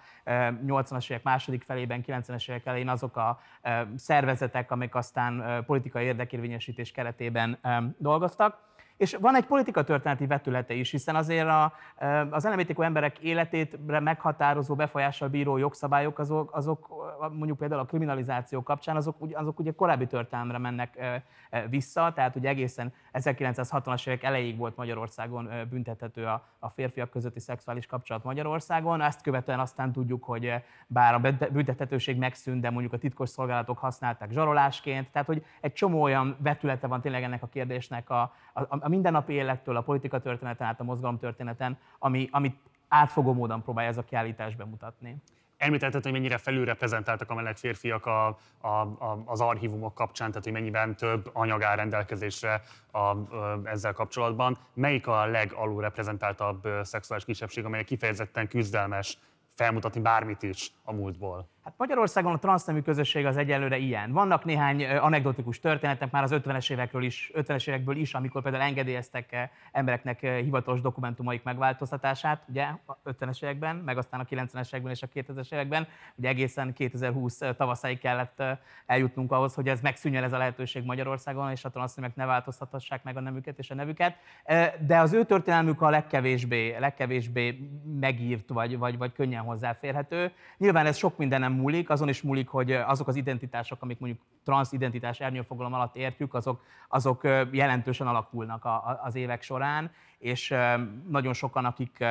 80-as 0.66 1.10
évek 1.10 1.22
második 1.22 1.62
felében, 1.62 2.04
90-es 2.06 2.50
évek 2.50 2.66
elején 2.66 2.88
azok 2.88 3.16
a 3.16 3.40
szervezetek, 3.96 4.70
amik 4.70 4.94
aztán 4.94 5.64
politikai 5.66 6.04
érdekérvényesítés 6.04 6.92
keretében 6.92 7.58
dolgoztak 7.98 8.49
és 9.00 9.16
van 9.20 9.36
egy 9.36 9.46
politika 9.46 9.84
történeti 9.84 10.26
vetülete 10.26 10.74
is, 10.74 10.90
hiszen 10.90 11.16
azért 11.16 11.48
a, 11.48 11.72
az 12.30 12.44
LMBTQ 12.44 12.82
emberek 12.82 13.18
életétre 13.18 14.00
meghatározó 14.00 14.74
befolyással 14.74 15.28
bíró 15.28 15.56
jogszabályok, 15.56 16.18
azok, 16.18 16.56
azok 16.56 16.88
mondjuk 17.32 17.58
például 17.58 17.80
a 17.80 17.84
kriminalizáció 17.84 18.62
kapcsán, 18.62 18.96
azok, 18.96 19.16
azok 19.32 19.58
ugye 19.58 19.72
korábbi 19.72 20.06
történelemre 20.06 20.58
mennek 20.58 21.20
vissza, 21.68 22.12
tehát 22.14 22.36
ugye 22.36 22.48
egészen 22.48 22.92
1960-as 23.12 24.08
évek 24.08 24.22
elejéig 24.22 24.56
volt 24.56 24.76
Magyarországon 24.76 25.50
büntethető 25.70 26.26
a, 26.26 26.44
a 26.58 26.68
férfiak 26.68 27.10
közötti 27.10 27.40
szexuális 27.40 27.86
kapcsolat 27.86 28.24
Magyarországon, 28.24 29.00
ezt 29.00 29.22
követően 29.22 29.60
aztán 29.60 29.92
tudjuk, 29.92 30.24
hogy 30.24 30.54
bár 30.86 31.14
a 31.14 31.18
büntethetőség 31.52 32.16
megszűnt, 32.16 32.60
de 32.60 32.70
mondjuk 32.70 32.92
a 32.92 32.98
titkos 32.98 33.28
szolgálatok 33.28 33.78
használták 33.78 34.30
zsarolásként, 34.30 35.12
tehát 35.12 35.26
hogy 35.26 35.44
egy 35.60 35.72
csomó 35.72 36.02
olyan 36.02 36.36
vetülete 36.42 36.86
van 36.86 37.00
tényleg 37.00 37.22
ennek 37.22 37.42
a 37.42 37.46
kérdésnek 37.46 38.10
a, 38.10 38.32
a, 38.52 38.62
a 38.68 38.88
mindennapi 38.90 39.32
élettől, 39.32 39.76
a 39.76 39.80
politika 39.80 40.18
történeten 40.18 40.66
át 40.66 40.80
a 40.80 40.84
mozgalom 40.84 41.18
történeten, 41.18 41.78
ami, 41.98 42.28
amit 42.30 42.56
átfogó 42.88 43.32
módon 43.32 43.62
próbálja 43.62 43.90
ez 43.90 43.98
a 43.98 44.04
kiállítás 44.04 44.56
bemutatni. 44.56 45.16
Említetted, 45.56 46.02
hogy 46.02 46.12
mennyire 46.12 46.38
felülreprezentáltak 46.38 47.30
a 47.30 47.34
meleg 47.34 47.56
férfiak 47.56 48.06
a, 48.06 48.26
a, 48.60 48.68
a, 48.68 49.22
az 49.24 49.40
archívumok 49.40 49.94
kapcsán, 49.94 50.28
tehát 50.28 50.44
hogy 50.44 50.52
mennyiben 50.52 50.96
több 50.96 51.30
anyag 51.32 51.62
áll 51.62 51.76
rendelkezésre 51.76 52.62
a, 52.90 52.98
a, 52.98 53.60
ezzel 53.64 53.92
kapcsolatban. 53.92 54.58
Melyik 54.74 55.06
a 55.06 55.26
legalulreprezentáltabb 55.26 56.68
szexuális 56.82 57.24
kisebbség, 57.24 57.64
amely 57.64 57.84
kifejezetten 57.84 58.48
küzdelmes 58.48 59.18
felmutatni 59.54 60.00
bármit 60.00 60.42
is 60.42 60.72
a 60.84 60.92
múltból? 60.92 61.48
Hát 61.70 61.78
Magyarországon 61.78 62.32
a 62.32 62.38
transznemű 62.38 62.80
közösség 62.80 63.26
az 63.26 63.36
egyelőre 63.36 63.76
ilyen. 63.76 64.12
Vannak 64.12 64.44
néhány 64.44 64.84
anekdotikus 64.84 65.60
történetek 65.60 66.10
már 66.10 66.22
az 66.22 66.30
50-es 66.34 66.70
évekről 66.70 67.02
is, 67.02 67.30
50-es 67.34 67.68
évekből 67.68 67.96
is, 67.96 68.14
amikor 68.14 68.42
például 68.42 68.62
engedélyeztek 68.62 69.50
embereknek 69.72 70.20
hivatalos 70.20 70.80
dokumentumaik 70.80 71.42
megváltoztatását, 71.42 72.42
ugye 72.48 72.66
a 72.86 72.96
50-es 73.04 73.42
években, 73.42 73.76
meg 73.76 73.98
aztán 73.98 74.20
a 74.20 74.24
90-es 74.24 74.66
években 74.66 74.92
és 74.92 75.02
a 75.02 75.06
2000-es 75.14 75.52
években. 75.52 75.86
Ugye 76.14 76.28
egészen 76.28 76.72
2020 76.72 77.38
tavaszáig 77.56 77.98
kellett 77.98 78.42
eljutnunk 78.86 79.32
ahhoz, 79.32 79.54
hogy 79.54 79.68
ez 79.68 79.80
megszűnjön 79.80 80.22
ez 80.22 80.32
a 80.32 80.38
lehetőség 80.38 80.84
Magyarországon, 80.84 81.50
és 81.50 81.64
a 81.64 81.70
transzneműek 81.70 82.16
ne 82.16 82.24
változtathassák 82.24 83.02
meg 83.02 83.16
a 83.16 83.20
nemüket 83.20 83.58
és 83.58 83.70
a 83.70 83.74
nevüket. 83.74 84.16
De 84.86 84.98
az 84.98 85.12
ő 85.12 85.24
történelmük 85.24 85.82
a 85.82 85.90
legkevésbé, 85.90 86.76
legkevésbé 86.78 87.70
megírt, 88.00 88.48
vagy, 88.48 88.78
vagy, 88.78 88.98
vagy 88.98 89.12
könnyen 89.12 89.42
hozzáférhető. 89.42 90.32
Nyilván 90.56 90.86
ez 90.86 90.96
sok 90.96 91.16
mindenem 91.16 91.58
múlik, 91.60 91.90
azon 91.90 92.08
is 92.08 92.22
múlik, 92.22 92.48
hogy 92.48 92.72
azok 92.72 93.08
az 93.08 93.16
identitások, 93.16 93.82
amik 93.82 93.98
mondjuk 93.98 94.22
transzidentitás 94.44 95.20
ernyőfogalom 95.20 95.74
alatt 95.74 95.96
értjük, 95.96 96.34
azok, 96.34 96.62
azok 96.88 97.24
jelentősen 97.50 98.06
alakulnak 98.06 98.64
a, 98.64 98.74
a, 98.74 99.00
az 99.04 99.14
évek 99.14 99.42
során, 99.42 99.90
és 100.18 100.54
nagyon 101.08 101.32
sokan, 101.32 101.64
akik 101.64 102.04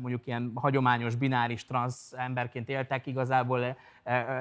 mondjuk 0.00 0.26
ilyen 0.26 0.52
hagyományos, 0.54 1.14
bináris 1.14 1.66
transz 1.66 2.12
emberként 2.16 2.68
éltek, 2.68 3.06
igazából 3.06 3.76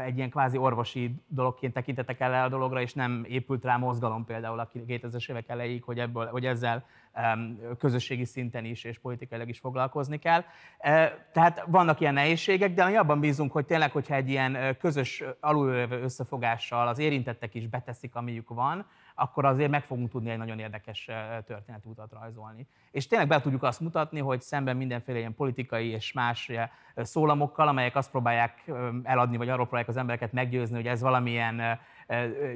egy 0.06 0.18
ilyen 0.18 0.30
kvázi 0.30 0.58
orvosi 0.58 1.16
dologként 1.28 1.74
tekintetek 1.74 2.20
el 2.20 2.44
a 2.44 2.50
dologra, 2.50 2.82
és 2.82 2.94
nem 2.94 3.26
épült 3.28 3.64
rá 3.64 3.78
mozgalom 3.78 4.26
például 4.26 4.60
a 4.60 4.70
2000-es 4.74 5.30
évek 5.30 5.50
elejéig, 5.50 5.84
hogy, 5.84 6.00
ebből, 6.00 6.26
hogy 6.28 6.46
ezzel 6.46 6.86
közösségi 7.80 8.26
szinten 8.26 8.66
is 8.66 8.84
és 8.84 9.00
politikailag 9.00 9.50
is 9.50 9.60
foglalkozni 9.60 10.18
kell. 10.20 10.44
Tehát 11.32 11.64
vannak 11.68 12.00
ilyen 12.00 12.14
nehézségek, 12.14 12.74
de 12.74 12.86
mi 12.86 12.96
abban 12.96 13.20
bízunk, 13.20 13.52
hogy 13.52 13.66
tényleg, 13.66 13.92
hogyha 13.92 14.16
egy 14.16 14.30
ilyen 14.30 14.78
közös 14.80 15.24
alulövő 15.40 16.02
összefogással 16.02 16.88
az 16.88 17.00
érintettek 17.00 17.56
is 17.56 17.68
beteszik, 17.68 18.16
amiük 18.16 18.50
van, 18.50 18.86
akkor 19.16 19.46
azért 19.46 19.70
meg 19.70 19.84
fogunk 19.84 20.10
tudni 20.10 20.30
egy 20.30 20.38
nagyon 20.38 20.60
érdekes 20.60 21.10
történetútat 21.46 22.12
rajzolni. 22.12 22.68
És 22.92 23.08
tényleg 23.08 23.28
be 23.28 23.42
tudjuk 23.42 23.64
azt 23.64 23.80
mutatni, 23.80 24.20
hogy 24.20 24.42
szemben 24.42 24.78
mindenféle 24.78 25.18
ilyen 25.18 25.36
politikai 25.36 25.88
és 25.88 26.14
más 26.14 26.52
szólamokkal, 26.96 27.68
amelyek 27.68 27.96
azt 27.96 28.12
próbálják 28.12 28.72
eladni, 29.04 29.38
vagy 29.38 29.50
arról 29.50 29.64
próbálják 29.64 29.90
az 29.90 29.98
embereket 29.98 30.32
meggyőzni, 30.32 30.76
hogy 30.76 30.88
ez 30.88 31.02
valamilyen 31.02 31.80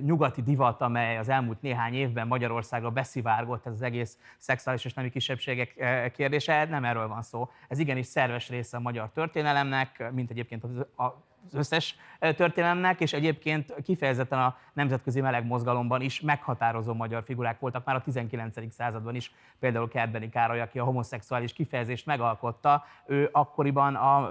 nyugati 0.01 0.42
divat, 0.42 0.82
amely 0.82 1.18
az 1.18 1.30
elmúlt 1.30 1.62
néhány 1.62 1.94
évben 1.94 2.27
Magyarországra 2.27 2.89
beszivárgott, 2.89 3.66
ez 3.66 3.74
az 3.74 3.82
egész 3.82 4.18
szexuális 4.38 4.86
és 4.86 4.94
nemi 4.94 5.10
kisebbségek 5.10 5.74
kérdése, 6.16 6.66
nem 6.66 6.86
erről 6.86 7.08
van 7.08 7.22
szó. 7.22 7.50
Ez 7.68 7.80
igenis 7.80 8.06
szerves 8.06 8.50
része 8.50 8.77
a 8.77 8.80
magyar 8.80 9.10
történelemnek, 9.13 10.12
mint 10.12 10.30
egyébként 10.30 10.63
a 10.98 11.27
az 11.48 11.56
összes 11.56 11.96
történelemnek, 12.20 13.00
és 13.00 13.13
egyébként 13.13 13.74
kifejezetten 13.84 14.39
a 14.39 14.58
nemzetközi 14.74 15.22
meleg 15.22 15.46
mozgalomban 15.46 16.01
is 16.01 16.22
meghatározó 16.22 16.94
magyar 16.94 17.24
figurák 17.24 17.60
voltak 17.60 17.86
már 17.86 17.96
a 17.96 18.01
19. 18.01 18.74
században 18.74 19.16
is, 19.16 19.34
például 19.60 19.88
Kertbeni 19.88 20.30
Károly, 20.30 20.62
aki 20.62 20.80
a 20.80 20.84
homoszexuális 20.84 21.54
kifejezést 21.54 22.06
megalkotta, 22.06 22.84
ő 23.06 23.30
akkoriban 23.32 23.96
a, 23.96 24.30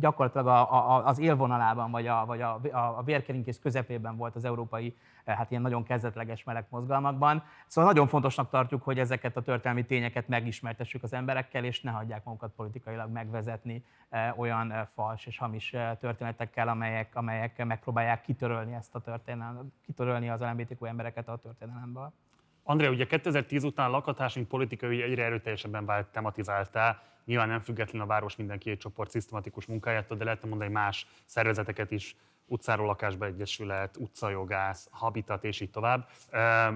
gyakorlatilag 0.00 0.46
a, 0.46 0.72
a, 0.72 1.06
az 1.06 1.18
élvonalában, 1.18 1.90
vagy 1.90 2.06
a, 2.06 2.24
vagy 2.26 2.40
a, 2.40 2.60
a 2.98 3.02
vérkeringés 3.04 3.58
közepében 3.58 4.16
volt 4.16 4.36
az 4.36 4.44
európai 4.44 4.96
hát 5.24 5.50
ilyen 5.50 5.62
nagyon 5.62 5.82
kezdetleges 5.84 6.44
meleg 6.44 6.66
mozgalmakban. 6.68 7.44
Szóval 7.66 7.90
nagyon 7.92 8.06
fontosnak 8.06 8.50
tartjuk, 8.50 8.82
hogy 8.82 8.98
ezeket 8.98 9.36
a 9.36 9.42
történelmi 9.42 9.84
tényeket 9.84 10.28
megismertessük 10.28 11.02
az 11.02 11.12
emberekkel, 11.12 11.64
és 11.64 11.80
ne 11.80 11.90
hagyják 11.90 12.24
magukat 12.24 12.52
politikailag 12.56 13.10
megvezetni 13.10 13.84
olyan 14.36 14.88
fals 14.94 15.26
és 15.26 15.38
hamis 15.38 15.74
történetekkel, 16.00 16.68
amelyek, 16.68 17.16
amelyek 17.16 17.64
megpróbálják 17.64 18.22
kitörölni 18.22 18.74
ezt 18.74 18.94
a 18.94 19.00
történelmet, 19.00 19.64
kitörölni 19.84 20.28
az 20.28 20.40
LMBTQ 20.40 20.84
embereket 20.84 21.28
a 21.28 21.36
történelemből. 21.36 22.12
André, 22.62 22.86
ugye 22.86 23.06
2010 23.06 23.64
után 23.64 23.90
lakhatásunk 23.90 24.48
politikai 24.48 25.02
egyre 25.02 25.24
erőteljesebben 25.24 25.86
vált 25.86 26.06
tematizáltá, 26.06 27.02
nyilván 27.24 27.48
nem 27.48 27.60
független 27.60 28.02
a 28.02 28.06
város 28.06 28.36
mindenki 28.36 28.70
egy 28.70 28.78
csoport 28.78 29.10
szisztematikus 29.10 29.66
munkájától, 29.66 30.16
de 30.16 30.24
lehetne 30.24 30.48
mondani 30.48 30.70
más 30.70 31.06
szervezeteket 31.24 31.90
is 31.90 32.16
utcáról 32.52 32.86
lakásba 32.86 33.26
egyesület, 33.26 33.96
utcajogász, 33.96 34.88
habitat 34.90 35.44
és 35.44 35.60
így 35.60 35.70
tovább, 35.70 36.08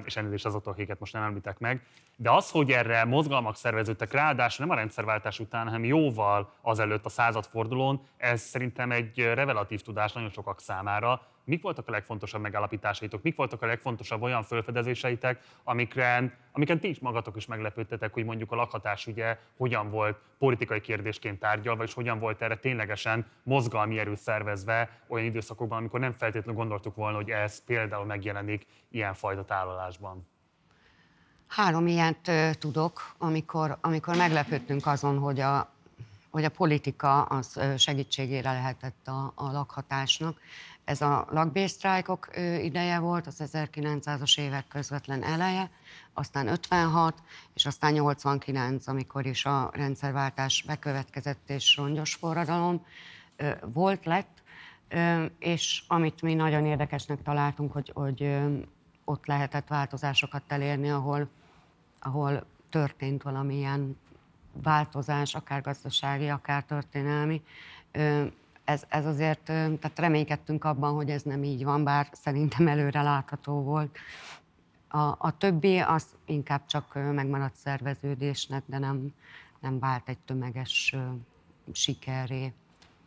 és 0.04 0.16
ennél 0.16 0.32
is 0.32 0.44
azok, 0.44 0.66
akiket 0.66 0.98
most 1.00 1.12
nem 1.12 1.22
említek 1.22 1.58
meg. 1.58 1.86
De 2.16 2.30
az, 2.30 2.50
hogy 2.50 2.70
erre 2.70 3.04
mozgalmak 3.04 3.56
szerveződtek, 3.56 4.12
ráadásul 4.12 4.66
nem 4.66 4.76
a 4.76 4.78
rendszerváltás 4.78 5.40
után, 5.40 5.64
hanem 5.66 5.84
jóval 5.84 6.52
azelőtt 6.60 7.04
a 7.04 7.08
századfordulón, 7.08 8.00
ez 8.16 8.40
szerintem 8.40 8.90
egy 8.92 9.18
revelatív 9.18 9.80
tudás 9.80 10.12
nagyon 10.12 10.30
sokak 10.30 10.60
számára, 10.60 11.22
mik 11.46 11.62
voltak 11.62 11.88
a 11.88 11.90
legfontosabb 11.90 12.40
megállapításaitok, 12.40 13.22
mik 13.22 13.36
voltak 13.36 13.62
a 13.62 13.66
legfontosabb 13.66 14.22
olyan 14.22 14.42
felfedezéseitek, 14.42 15.40
amiken, 15.64 16.32
amiken 16.52 16.80
ti 16.80 16.88
is 16.88 16.98
magatok 16.98 17.36
is 17.36 17.46
meglepődtetek, 17.46 18.12
hogy 18.12 18.24
mondjuk 18.24 18.52
a 18.52 18.56
lakhatás 18.56 19.06
ugye 19.06 19.38
hogyan 19.56 19.90
volt 19.90 20.18
politikai 20.38 20.80
kérdésként 20.80 21.38
tárgyalva, 21.38 21.82
és 21.82 21.94
hogyan 21.94 22.18
volt 22.18 22.42
erre 22.42 22.56
ténylegesen 22.56 23.26
mozgalmi 23.42 23.98
erő 23.98 24.14
szervezve 24.14 25.00
olyan 25.08 25.26
időszakokban, 25.26 25.78
amikor 25.78 26.00
nem 26.00 26.12
feltétlenül 26.12 26.60
gondoltuk 26.60 26.94
volna, 26.94 27.16
hogy 27.16 27.30
ez 27.30 27.64
például 27.64 28.04
megjelenik 28.04 28.66
ilyenfajta 28.90 29.44
tálalásban. 29.44 30.26
Három 31.46 31.86
ilyet 31.86 32.30
tudok, 32.58 33.14
amikor, 33.18 33.78
amikor 33.80 34.16
meglepődtünk 34.16 34.86
azon, 34.86 35.18
hogy 35.18 35.40
a, 35.40 35.70
hogy 36.30 36.44
a 36.44 36.48
politika 36.48 37.22
az 37.22 37.60
segítségére 37.76 38.52
lehetett 38.52 39.06
a, 39.06 39.32
a 39.34 39.52
lakhatásnak. 39.52 40.40
Ez 40.86 41.00
a 41.00 41.26
lakbérsztrájkok 41.30 42.28
ideje 42.62 42.98
volt, 42.98 43.26
az 43.26 43.42
1900-as 43.44 44.38
évek 44.38 44.68
közvetlen 44.68 45.22
eleje, 45.22 45.70
aztán 46.12 46.48
56, 46.48 47.22
és 47.54 47.66
aztán 47.66 47.92
89, 47.92 48.86
amikor 48.86 49.26
is 49.26 49.44
a 49.44 49.70
rendszerváltás 49.72 50.64
bekövetkezett 50.66 51.50
és 51.50 51.76
rongyos 51.76 52.14
forradalom 52.14 52.84
volt, 53.72 54.04
lett, 54.04 54.42
és 55.38 55.82
amit 55.88 56.22
mi 56.22 56.34
nagyon 56.34 56.66
érdekesnek 56.66 57.22
találtunk, 57.22 57.72
hogy, 57.72 57.90
hogy 57.94 58.38
ott 59.04 59.26
lehetett 59.26 59.68
változásokat 59.68 60.42
elérni, 60.48 60.90
ahol, 60.90 61.28
ahol 62.00 62.46
történt 62.70 63.22
valamilyen 63.22 63.96
változás, 64.52 65.34
akár 65.34 65.62
gazdasági, 65.62 66.28
akár 66.28 66.64
történelmi 66.64 67.42
ez, 68.66 68.84
ez 68.88 69.06
azért, 69.06 69.42
tehát 69.42 69.98
reménykedtünk 69.98 70.64
abban, 70.64 70.94
hogy 70.94 71.10
ez 71.10 71.22
nem 71.22 71.42
így 71.42 71.64
van, 71.64 71.84
bár 71.84 72.08
szerintem 72.12 72.68
előre 72.68 73.02
látható 73.02 73.62
volt. 73.62 73.98
A, 74.88 74.98
a 75.18 75.36
többi 75.38 75.78
az 75.78 76.06
inkább 76.24 76.66
csak 76.66 76.94
megmaradt 76.94 77.54
szerveződésnek, 77.54 78.62
de 78.66 78.78
nem, 78.78 79.14
nem 79.60 79.78
vált 79.78 80.08
egy 80.08 80.18
tömeges 80.18 80.96
sikerré. 81.72 82.52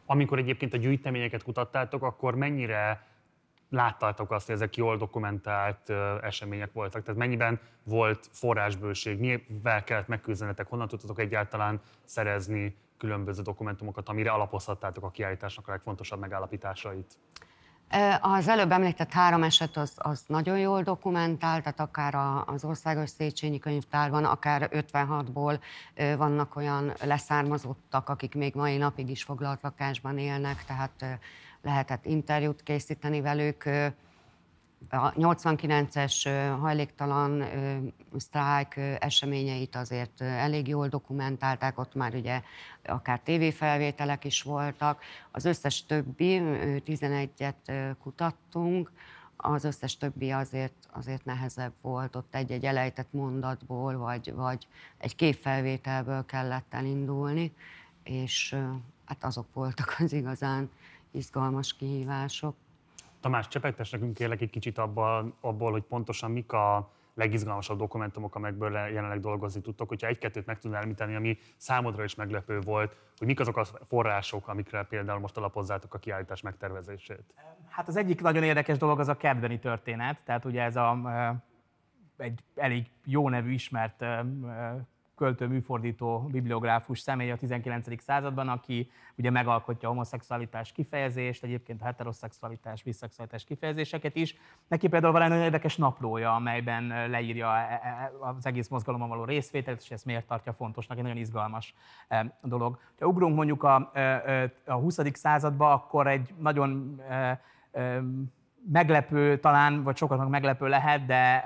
Amikor 0.06 0.38
egyébként 0.38 0.74
a 0.74 0.78
gyűjteményeket 0.78 1.44
kutattátok, 1.44 2.04
akkor 2.04 2.36
mennyire 2.36 3.08
láttátok 3.70 4.32
azt, 4.32 4.46
hogy 4.46 4.56
ezek 4.56 4.75
jól 4.75 4.98
dokumentált 4.98 5.89
események 6.22 6.74
voltak? 6.74 7.04
Tehát 7.04 7.20
mennyiben 7.20 7.60
volt 7.84 8.28
forrásbőség, 8.32 9.20
mivel 9.20 9.84
kellett 9.84 10.08
megküzdenetek, 10.08 10.68
honnan 10.68 10.88
tudtatok 10.88 11.20
egyáltalán 11.20 11.82
szerezni 12.04 12.75
különböző 13.00 13.41
dokumentumokat, 13.41 14.10
amire 14.10 14.32
alapozhattátok 14.32 15.03
a 15.03 15.10
kiállításnak 15.10 15.68
a 15.68 15.72
legfontosabb 15.72 16.20
megállapításait? 16.20 17.18
Az 18.22 18.48
előbb 18.48 18.72
említett 18.72 19.12
három 19.12 19.44
eset 19.44 19.77
az, 19.77 19.94
az 19.96 20.24
nagyon 20.27 20.60
jól 20.60 20.82
dokumentált, 20.82 21.63
tehát 21.63 21.79
akár 21.79 22.15
az 22.46 22.63
Országos 22.63 23.10
Széchenyi 23.10 23.60
Könyvtárban, 23.60 24.25
akár 24.25 24.70
56-ból 24.72 25.60
vannak 26.18 26.56
olyan 26.56 26.94
leszármazottak, 27.03 28.10
akik 28.10 28.36
még 28.36 28.56
mai 28.56 28.77
napig 28.77 29.10
is 29.10 29.24
foglalt 29.24 29.62
lakásban 29.62 30.18
élnek, 30.18 30.65
tehát 30.65 31.20
lehetett 31.62 32.06
interjút 32.06 32.63
készíteni 32.63 33.22
velük 33.22 33.63
a 34.89 35.12
89-es 35.12 36.29
hajléktalan 36.59 37.43
sztrájk 38.17 38.75
eseményeit 39.00 39.75
azért 39.75 40.21
elég 40.21 40.67
jól 40.67 40.88
dokumentálták, 40.88 41.79
ott 41.79 41.95
már 41.95 42.13
ugye 42.15 42.41
akár 42.83 43.19
tévéfelvételek 43.19 44.25
is 44.25 44.41
voltak. 44.41 45.01
Az 45.31 45.45
összes 45.45 45.86
többi, 45.86 46.41
11-et 46.86 47.95
kutattunk, 48.01 48.91
az 49.41 49.63
összes 49.63 49.98
többi 49.98 50.31
azért, 50.31 50.74
azért 50.91 51.25
nehezebb 51.25 51.74
volt, 51.81 52.15
ott 52.15 52.36
egy-egy 52.36 52.65
elejtett 52.65 53.13
mondatból, 53.13 53.98
vagy, 53.98 54.33
vagy 54.33 54.67
egy 54.98 55.15
képfelvételből 55.15 56.25
kellett 56.25 56.74
elindulni, 56.74 57.53
és 58.03 58.55
hát 59.05 59.24
azok 59.24 59.53
voltak 59.53 59.95
az 60.00 60.13
igazán 60.13 60.69
izgalmas 61.12 61.75
kihívások. 61.75 62.55
Tamás, 63.21 63.47
csepegtes 63.47 63.89
nekünk 63.89 64.13
kérlek 64.13 64.41
egy 64.41 64.49
kicsit 64.49 64.77
abban, 64.77 65.33
abból, 65.41 65.71
hogy 65.71 65.83
pontosan 65.83 66.31
mik 66.31 66.51
a 66.51 66.91
legizgalmasabb 67.13 67.77
dokumentumok, 67.77 68.35
amelyekből 68.35 68.71
jelenleg 68.71 69.19
dolgozni 69.19 69.61
tudtok. 69.61 69.88
Hogyha 69.88 70.07
egy-kettőt 70.07 70.45
meg 70.45 70.59
tudnál 70.59 70.81
említeni, 70.81 71.15
ami 71.15 71.38
számodra 71.57 72.03
is 72.03 72.15
meglepő 72.15 72.59
volt, 72.59 72.95
hogy 73.17 73.27
mik 73.27 73.39
azok 73.39 73.57
a 73.57 73.63
források, 73.63 74.47
amikre 74.47 74.83
például 74.83 75.19
most 75.19 75.38
alapozzátok 75.38 75.93
a 75.93 75.97
kiállítás 75.97 76.41
megtervezését? 76.41 77.33
Hát 77.69 77.88
az 77.88 77.95
egyik 77.95 78.21
nagyon 78.21 78.43
érdekes 78.43 78.77
dolog 78.77 78.99
az 78.99 79.07
a 79.07 79.17
Kedveni 79.17 79.59
történet, 79.59 80.23
tehát 80.23 80.45
ugye 80.45 80.61
ez 80.61 80.75
a, 80.75 80.97
egy 82.17 82.39
elég 82.55 82.89
jó 83.05 83.29
nevű, 83.29 83.51
ismert 83.51 84.05
költő, 85.19 85.47
műfordító, 85.47 86.27
bibliográfus 86.31 86.99
személy 86.99 87.31
a 87.31 87.35
19. 87.35 88.01
században, 88.01 88.49
aki 88.49 88.91
ugye 89.15 89.29
megalkotja 89.29 89.88
a 89.88 89.91
homoszexualitás 89.91 90.71
kifejezést, 90.71 91.43
egyébként 91.43 91.81
a 91.81 91.85
heteroszexualitás, 91.85 92.83
biszexualitás 92.83 93.43
kifejezéseket 93.43 94.15
is. 94.15 94.35
Neki 94.67 94.88
például 94.88 95.13
van 95.13 95.21
egy 95.21 95.29
nagyon 95.29 95.43
érdekes 95.43 95.75
naplója, 95.77 96.35
amelyben 96.35 97.09
leírja 97.09 97.47
e, 97.47 97.59
e, 97.59 97.88
e, 97.88 98.11
az 98.19 98.45
egész 98.45 98.67
mozgalomban 98.67 99.09
való 99.09 99.23
részvételt, 99.23 99.81
és 99.81 99.91
ezt 99.91 100.05
miért 100.05 100.27
tartja 100.27 100.53
fontosnak, 100.53 100.97
egy 100.97 101.03
nagyon 101.03 101.17
izgalmas 101.17 101.73
dolog. 102.41 102.79
Ha 102.99 103.05
ugrunk 103.05 103.35
mondjuk 103.35 103.63
a, 103.63 103.91
a 104.65 104.73
20. 104.73 104.99
századba, 105.13 105.73
akkor 105.73 106.07
egy 106.07 106.33
nagyon 106.38 107.01
meglepő 108.71 109.39
talán, 109.39 109.83
vagy 109.83 109.97
sokaknak 109.97 110.29
meglepő 110.29 110.67
lehet, 110.67 111.05
de 111.05 111.43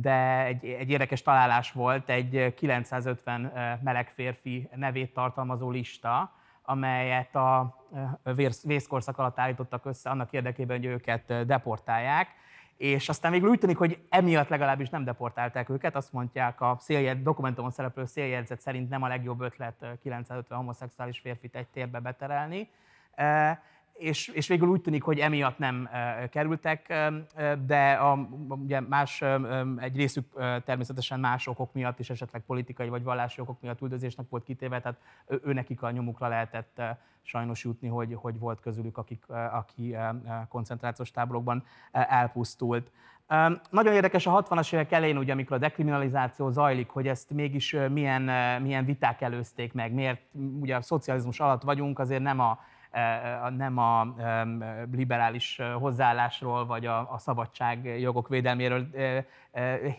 de 0.00 0.44
egy, 0.44 0.64
egy 0.64 0.90
érdekes 0.90 1.22
találás 1.22 1.72
volt, 1.72 2.08
egy 2.08 2.54
950 2.54 3.52
meleg 3.82 4.08
férfi 4.08 4.68
nevét 4.74 5.14
tartalmazó 5.14 5.70
lista, 5.70 6.32
amelyet 6.62 7.34
a 7.34 7.76
vészkorszak 8.62 9.18
alatt 9.18 9.38
állítottak 9.38 9.84
össze 9.84 10.10
annak 10.10 10.32
érdekében, 10.32 10.76
hogy 10.76 10.86
őket 10.86 11.46
deportálják, 11.46 12.28
és 12.76 13.08
aztán 13.08 13.30
még 13.30 13.44
úgy 13.44 13.58
tűnik, 13.58 13.76
hogy 13.76 13.98
emiatt 14.08 14.48
legalábbis 14.48 14.88
nem 14.88 15.04
deportálták 15.04 15.68
őket, 15.68 15.96
azt 15.96 16.12
mondják 16.12 16.60
a 16.60 16.76
széljegyzet, 16.80 17.22
dokumentumon 17.22 17.70
szereplő 17.70 18.04
széljegyzet 18.04 18.60
szerint 18.60 18.88
nem 18.88 19.02
a 19.02 19.08
legjobb 19.08 19.40
ötlet 19.40 19.86
950 20.02 20.58
homoszexuális 20.58 21.18
férfit 21.18 21.54
egy 21.54 21.66
térbe 21.66 21.98
beterelni 22.00 22.68
és, 23.98 24.28
és 24.28 24.46
végül 24.46 24.68
úgy 24.68 24.80
tűnik, 24.80 25.02
hogy 25.02 25.18
emiatt 25.18 25.58
nem 25.58 25.88
kerültek, 26.30 26.94
de 27.66 27.92
a, 27.92 28.28
ugye 28.48 28.80
más, 28.80 29.22
egy 29.76 29.96
részük 29.96 30.26
természetesen 30.64 31.20
más 31.20 31.46
okok 31.46 31.72
miatt 31.72 31.98
is, 31.98 32.10
esetleg 32.10 32.42
politikai 32.46 32.88
vagy 32.88 33.02
vallási 33.02 33.40
okok 33.40 33.60
miatt 33.60 33.80
üldözésnek 33.80 34.26
volt 34.28 34.44
kitéve, 34.44 34.80
tehát 34.80 34.98
ő 35.42 35.52
nekik 35.52 35.82
a 35.82 35.90
nyomukra 35.90 36.28
lehetett 36.28 36.82
sajnos 37.22 37.64
jutni, 37.64 37.88
hogy, 37.88 38.14
hogy 38.14 38.38
volt 38.38 38.60
közülük, 38.60 38.98
akik, 38.98 39.24
aki 39.52 39.96
koncentrációs 40.48 41.10
táborokban 41.10 41.64
elpusztult. 41.92 42.90
Nagyon 43.70 43.92
érdekes 43.92 44.26
a 44.26 44.42
60-as 44.42 44.74
évek 44.74 44.92
elején, 44.92 45.18
ugye, 45.18 45.32
amikor 45.32 45.56
a 45.56 45.60
dekriminalizáció 45.60 46.50
zajlik, 46.50 46.88
hogy 46.88 47.08
ezt 47.08 47.30
mégis 47.30 47.76
milyen, 47.90 48.22
milyen 48.62 48.84
viták 48.84 49.20
előzték 49.20 49.72
meg, 49.72 49.92
miért 49.92 50.20
ugye 50.60 50.76
a 50.76 50.80
szocializmus 50.80 51.40
alatt 51.40 51.62
vagyunk, 51.62 51.98
azért 51.98 52.22
nem 52.22 52.40
a 52.40 52.58
nem 53.56 53.78
a 53.78 54.14
liberális 54.92 55.60
hozzáállásról 55.78 56.66
vagy 56.66 56.86
a, 56.86 57.12
a 57.12 57.18
szabadságjogok 57.18 58.28
védelméről 58.28 58.86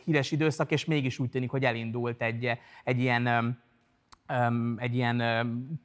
híres 0.03 0.31
időszak, 0.31 0.71
és 0.71 0.85
mégis 0.85 1.19
úgy 1.19 1.29
tűnik, 1.29 1.49
hogy 1.49 1.63
elindult 1.63 2.21
egy, 2.21 2.59
egy 2.83 2.99
ilyen 2.99 3.57
egy 4.77 4.95
ilyen 4.95 5.23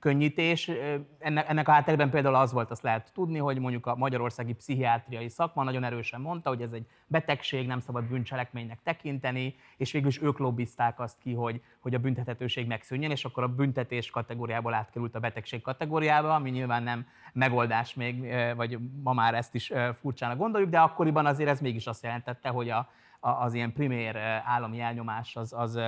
könnyítés. 0.00 0.70
Ennek, 1.18 1.68
a 1.68 1.72
hátterében 1.72 2.10
például 2.10 2.34
az 2.34 2.52
volt, 2.52 2.70
azt 2.70 2.82
lehet 2.82 3.12
tudni, 3.14 3.38
hogy 3.38 3.58
mondjuk 3.58 3.86
a 3.86 3.96
magyarországi 3.96 4.52
pszichiátriai 4.52 5.28
szakma 5.28 5.62
nagyon 5.62 5.84
erősen 5.84 6.20
mondta, 6.20 6.48
hogy 6.48 6.62
ez 6.62 6.72
egy 6.72 6.86
betegség, 7.06 7.66
nem 7.66 7.80
szabad 7.80 8.04
bűncselekménynek 8.04 8.78
tekinteni, 8.82 9.54
és 9.76 9.92
végül 9.92 10.08
is 10.08 10.22
ők 10.22 10.38
lobbizták 10.38 11.00
azt 11.00 11.18
ki, 11.18 11.34
hogy, 11.34 11.62
hogy 11.80 11.94
a 11.94 11.98
büntethetőség 11.98 12.66
megszűnjen, 12.66 13.10
és 13.10 13.24
akkor 13.24 13.42
a 13.42 13.48
büntetés 13.48 14.10
kategóriából 14.10 14.74
átkerült 14.74 15.14
a 15.14 15.20
betegség 15.20 15.62
kategóriába, 15.62 16.34
ami 16.34 16.50
nyilván 16.50 16.82
nem 16.82 17.06
megoldás 17.32 17.94
még, 17.94 18.32
vagy 18.56 18.78
ma 19.02 19.12
már 19.12 19.34
ezt 19.34 19.54
is 19.54 19.72
furcsának 20.00 20.38
gondoljuk, 20.38 20.70
de 20.70 20.80
akkoriban 20.80 21.26
azért 21.26 21.50
ez 21.50 21.60
mégis 21.60 21.86
azt 21.86 22.02
jelentette, 22.02 22.48
hogy 22.48 22.70
a, 22.70 22.90
az 23.20 23.54
ilyen 23.54 23.72
primér 23.72 24.16
állami 24.44 24.80
elnyomás 24.80 25.36
az, 25.36 25.52
az 25.52 25.80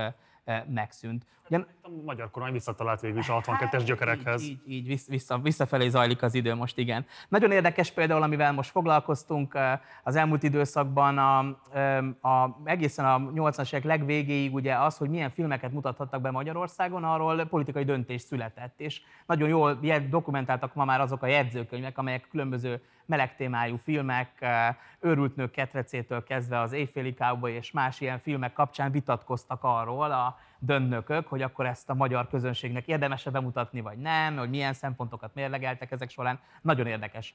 megszűnt. 0.67 1.27
Ugyan, 1.49 1.67
a 1.83 1.89
magyar 2.05 2.31
kormány 2.31 2.53
visszatalált 2.53 3.01
végül 3.01 3.19
is 3.19 3.29
a 3.29 3.41
62-es 3.41 3.57
hát, 3.59 3.85
gyökerekhez. 3.85 4.43
Így, 4.43 4.61
így, 4.67 4.91
így 4.91 5.01
vissza, 5.09 5.39
visszafelé 5.39 5.89
zajlik 5.89 6.23
az 6.23 6.35
idő 6.35 6.55
most, 6.55 6.79
igen. 6.79 7.07
Nagyon 7.29 7.51
érdekes 7.51 7.91
például, 7.91 8.23
amivel 8.23 8.53
most 8.53 8.71
foglalkoztunk 8.71 9.59
az 10.03 10.17
elmúlt 10.17 10.43
időszakban, 10.43 11.19
a, 11.19 11.39
a, 12.29 12.61
egészen 12.65 13.05
a 13.05 13.19
80-as 13.19 13.73
évek 13.73 13.85
legvégéig 13.85 14.55
ugye 14.55 14.75
az, 14.75 14.97
hogy 14.97 15.09
milyen 15.11 15.31
filmeket 15.31 15.73
mutathattak 15.73 16.21
be 16.21 16.31
Magyarországon, 16.31 17.05
arról 17.05 17.45
politikai 17.45 17.85
döntés 17.85 18.21
született. 18.21 18.81
És 18.81 19.01
nagyon 19.27 19.49
jól 19.49 19.79
dokumentáltak 20.11 20.75
ma 20.75 20.85
már 20.85 21.01
azok 21.01 21.23
a 21.23 21.27
jegyzőkönyvek, 21.27 21.99
amelyek 21.99 22.29
különböző 22.31 22.81
meleg 23.07 23.37
témájú 23.37 23.77
filmek, 23.77 24.47
őrült 25.01 25.37
nők 25.37 25.51
ketrecétől 25.51 26.25
kezdve 26.25 26.61
az 26.61 26.73
éjféli 26.73 27.17
és 27.45 27.71
más 27.71 28.01
ilyen 28.01 28.19
filmek 28.19 28.53
kapcsán 28.53 28.91
vitatkoztak 28.91 29.65
arról 29.65 30.13
a 30.13 30.39
döntnökök, 30.59 31.27
hogy 31.27 31.43
akkor 31.43 31.67
ezt 31.67 31.91
a 31.91 31.95
magyar 31.95 32.29
közönségnek 32.29 32.87
érdemese 32.87 33.31
bemutatni, 33.31 33.81
vagy 33.81 33.99
nem, 33.99 34.37
hogy 34.37 34.51
milyen 34.51 34.73
szempontokat 34.73 35.35
mérlegeltek 35.35 35.91
ezek 35.91 36.11
során. 36.11 36.39
Nagyon 36.61 36.87
érdekes 36.87 37.35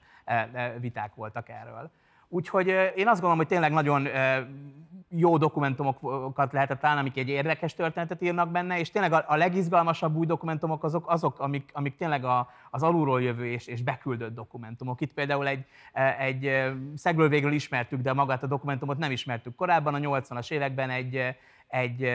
viták 0.80 1.16
voltak 1.16 1.50
erről. 1.50 1.92
Úgyhogy 2.30 2.68
én 2.96 3.08
azt 3.08 3.22
gondolom, 3.22 3.38
hogy 3.38 3.48
tényleg 3.48 3.72
nagyon 3.72 4.08
jó 5.10 5.38
dokumentumokat 5.38 6.54
lehetett 6.54 6.80
találni, 6.80 7.02
amik 7.02 7.18
egy 7.18 7.30
érdekes 7.30 7.74
történetet 7.74 8.22
írnak 8.22 8.52
benne, 8.52 8.80
és 8.80 8.92
tényleg 8.92 9.14
a, 9.14 9.36
legizgalmasabb 9.36 10.16
új 10.16 10.26
dokumentumok 10.26 10.84
azok, 10.84 11.10
azok 11.10 11.40
amik, 11.40 11.70
amik 11.74 11.96
tényleg 11.96 12.26
a, 12.26 12.50
az 12.72 12.84
alulról 12.84 13.22
jövő 13.22 13.46
és, 13.46 13.68
és 13.68 13.84
beküldött 13.84 14.36
dokumentumok. 14.36 15.02
Itt 15.02 15.14
például 15.14 15.48
egy, 15.48 15.66
egy 16.20 16.72
szegről 16.96 17.30
végül 17.30 17.52
ismertük, 17.52 18.02
de 18.02 18.14
magát 18.14 18.44
a 18.44 18.48
dokumentumot 18.48 18.98
nem 18.98 19.12
ismertük 19.12 19.56
korábban, 19.56 19.94
a 19.94 19.98
80-as 19.98 20.52
években 20.52 20.90
egy, 20.90 21.36
egy 21.70 22.12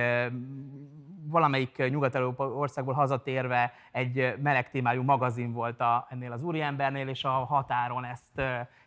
valamelyik 1.27 1.91
nyugat-európai 1.91 2.47
országból 2.47 2.95
hazatérve 2.95 3.73
egy 3.93 4.35
meleg 4.43 4.71
témájú 4.71 5.03
magazin 5.03 5.53
volt 5.53 5.81
a, 5.81 6.07
ennél 6.11 6.33
az 6.33 6.43
úriembernél, 6.43 7.09
és 7.09 7.25
a 7.25 7.31
határon 7.31 8.05
ezt 8.05 8.43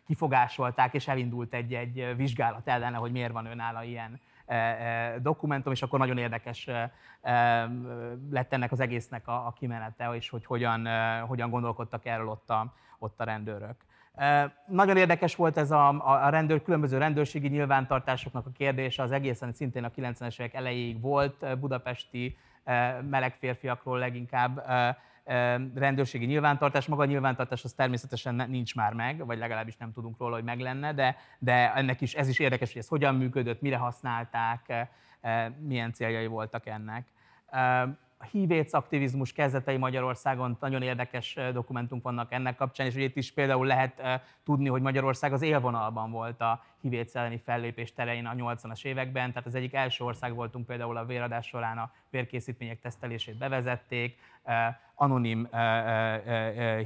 kifogásolták, 0.06 0.94
és 0.94 1.08
elindult 1.08 1.54
egy, 1.54 1.74
egy 1.74 2.16
vizsgálat 2.16 2.68
ellene, 2.68 2.96
hogy 2.96 3.12
miért 3.12 3.32
van 3.32 3.48
nála 3.56 3.82
ilyen 3.82 4.20
dokumentum, 5.18 5.72
és 5.72 5.82
akkor 5.82 5.98
nagyon 5.98 6.18
érdekes 6.18 6.68
lett 8.30 8.52
ennek 8.52 8.72
az 8.72 8.80
egésznek 8.80 9.28
a, 9.28 9.46
a 9.46 9.52
kimenete, 9.52 10.14
és 10.14 10.28
hogy 10.28 10.46
hogyan, 10.46 10.88
hogyan 11.20 11.50
gondolkodtak 11.50 12.06
erről 12.06 12.28
ott 12.28 12.50
a, 12.50 12.74
ott 12.98 13.20
a 13.20 13.24
rendőrök. 13.24 13.76
Nagyon 14.66 14.96
érdekes 14.96 15.34
volt 15.34 15.56
ez 15.56 15.70
a, 15.70 15.88
a 16.24 16.28
rendőr, 16.28 16.62
különböző 16.62 16.98
rendőrségi 16.98 17.48
nyilvántartásoknak 17.48 18.46
a 18.46 18.50
kérdése, 18.50 19.02
az 19.02 19.12
egészen 19.12 19.52
szintén 19.52 19.84
a 19.84 19.90
90-es 19.90 20.40
évek 20.40 20.54
elejéig 20.54 21.00
volt 21.00 21.58
budapesti 21.58 22.36
meleg 23.10 23.34
férfiakról 23.34 23.98
leginkább 23.98 24.64
rendőrségi 25.74 26.26
nyilvántartás. 26.26 26.86
Maga 26.86 27.02
a 27.02 27.06
nyilvántartás 27.06 27.64
az 27.64 27.72
természetesen 27.72 28.44
nincs 28.48 28.74
már 28.74 28.92
meg, 28.92 29.26
vagy 29.26 29.38
legalábbis 29.38 29.76
nem 29.76 29.92
tudunk 29.92 30.18
róla, 30.18 30.34
hogy 30.34 30.44
meg 30.44 30.60
lenne, 30.60 30.92
de, 30.92 31.16
de 31.38 31.74
ennek 31.74 32.00
is, 32.00 32.14
ez 32.14 32.28
is 32.28 32.38
érdekes, 32.38 32.72
hogy 32.72 32.82
ez 32.82 32.88
hogyan 32.88 33.14
működött, 33.14 33.60
mire 33.60 33.76
használták, 33.76 34.88
milyen 35.58 35.92
céljai 35.92 36.26
voltak 36.26 36.66
ennek 36.66 37.06
a 38.20 38.24
hívéc 38.24 38.72
aktivizmus 38.72 39.32
kezdetei 39.32 39.76
Magyarországon 39.76 40.56
nagyon 40.60 40.82
érdekes 40.82 41.38
dokumentumok 41.52 42.04
vannak 42.04 42.32
ennek 42.32 42.56
kapcsán, 42.56 42.86
és 42.86 42.94
ugye 42.94 43.04
itt 43.04 43.16
is 43.16 43.32
például 43.32 43.66
lehet 43.66 44.02
tudni, 44.44 44.68
hogy 44.68 44.82
Magyarország 44.82 45.32
az 45.32 45.42
élvonalban 45.42 46.10
volt 46.10 46.40
a 46.40 46.64
hívéc 46.80 47.14
elleni 47.14 47.38
fellépés 47.38 47.92
terén 47.92 48.26
a 48.26 48.34
80-as 48.34 48.84
években, 48.84 49.28
tehát 49.28 49.46
az 49.46 49.54
egyik 49.54 49.74
első 49.74 50.04
ország 50.04 50.34
voltunk 50.34 50.66
például 50.66 50.96
a 50.96 51.04
véradás 51.04 51.46
során 51.46 51.78
a 51.78 51.90
vérkészítmények 52.10 52.80
tesztelését 52.80 53.38
bevezették, 53.38 54.18
anonim 54.94 55.48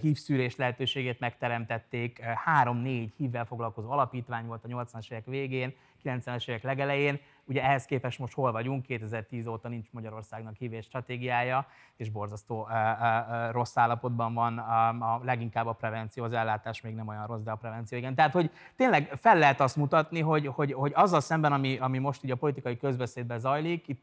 hívszűrés 0.01 0.57
lehetőségét 0.57 1.21
megteremtették, 1.21 2.21
három-négy 2.21 3.13
hívvel 3.17 3.45
foglalkozó 3.45 3.91
alapítvány 3.91 4.47
volt 4.47 4.65
a 4.65 4.69
80-as 4.69 5.11
évek 5.11 5.27
végén, 5.27 5.75
90-es 6.05 6.49
évek 6.49 6.63
legelején, 6.63 7.21
Ugye 7.45 7.63
ehhez 7.63 7.85
képest 7.85 8.19
most 8.19 8.35
hol 8.35 8.53
vagyunk, 8.53 8.83
2010 8.83 9.47
óta 9.47 9.69
nincs 9.69 9.93
Magyarországnak 9.93 10.57
hívés 10.57 10.85
stratégiája, 10.85 11.67
és 11.97 12.11
borzasztó 12.11 12.69
e, 12.69 12.75
e, 12.75 13.51
rossz 13.51 13.77
állapotban 13.77 14.35
van, 14.35 14.59
a, 14.59 14.89
a, 14.89 15.21
leginkább 15.25 15.67
a 15.67 15.73
prevenció, 15.73 16.25
az 16.25 16.33
ellátás 16.33 16.81
még 16.81 16.95
nem 16.95 17.09
olyan 17.09 17.27
rossz, 17.27 17.43
de 17.43 17.51
a 17.51 17.57
prevenció 17.57 17.99
igen. 17.99 18.15
Tehát, 18.15 18.33
hogy 18.33 18.51
tényleg 18.77 19.13
fel 19.15 19.39
lehet 19.39 19.61
azt 19.61 19.77
mutatni, 19.77 20.21
hogy, 20.21 20.47
hogy, 20.47 20.73
hogy 20.73 20.93
azzal 20.95 21.21
szemben, 21.21 21.53
ami, 21.53 21.79
ami 21.79 21.99
most 21.99 22.25
így 22.25 22.31
a 22.31 22.37
politikai 22.37 22.77
közbeszédben 22.77 23.39
zajlik, 23.39 23.89
itt 23.89 24.03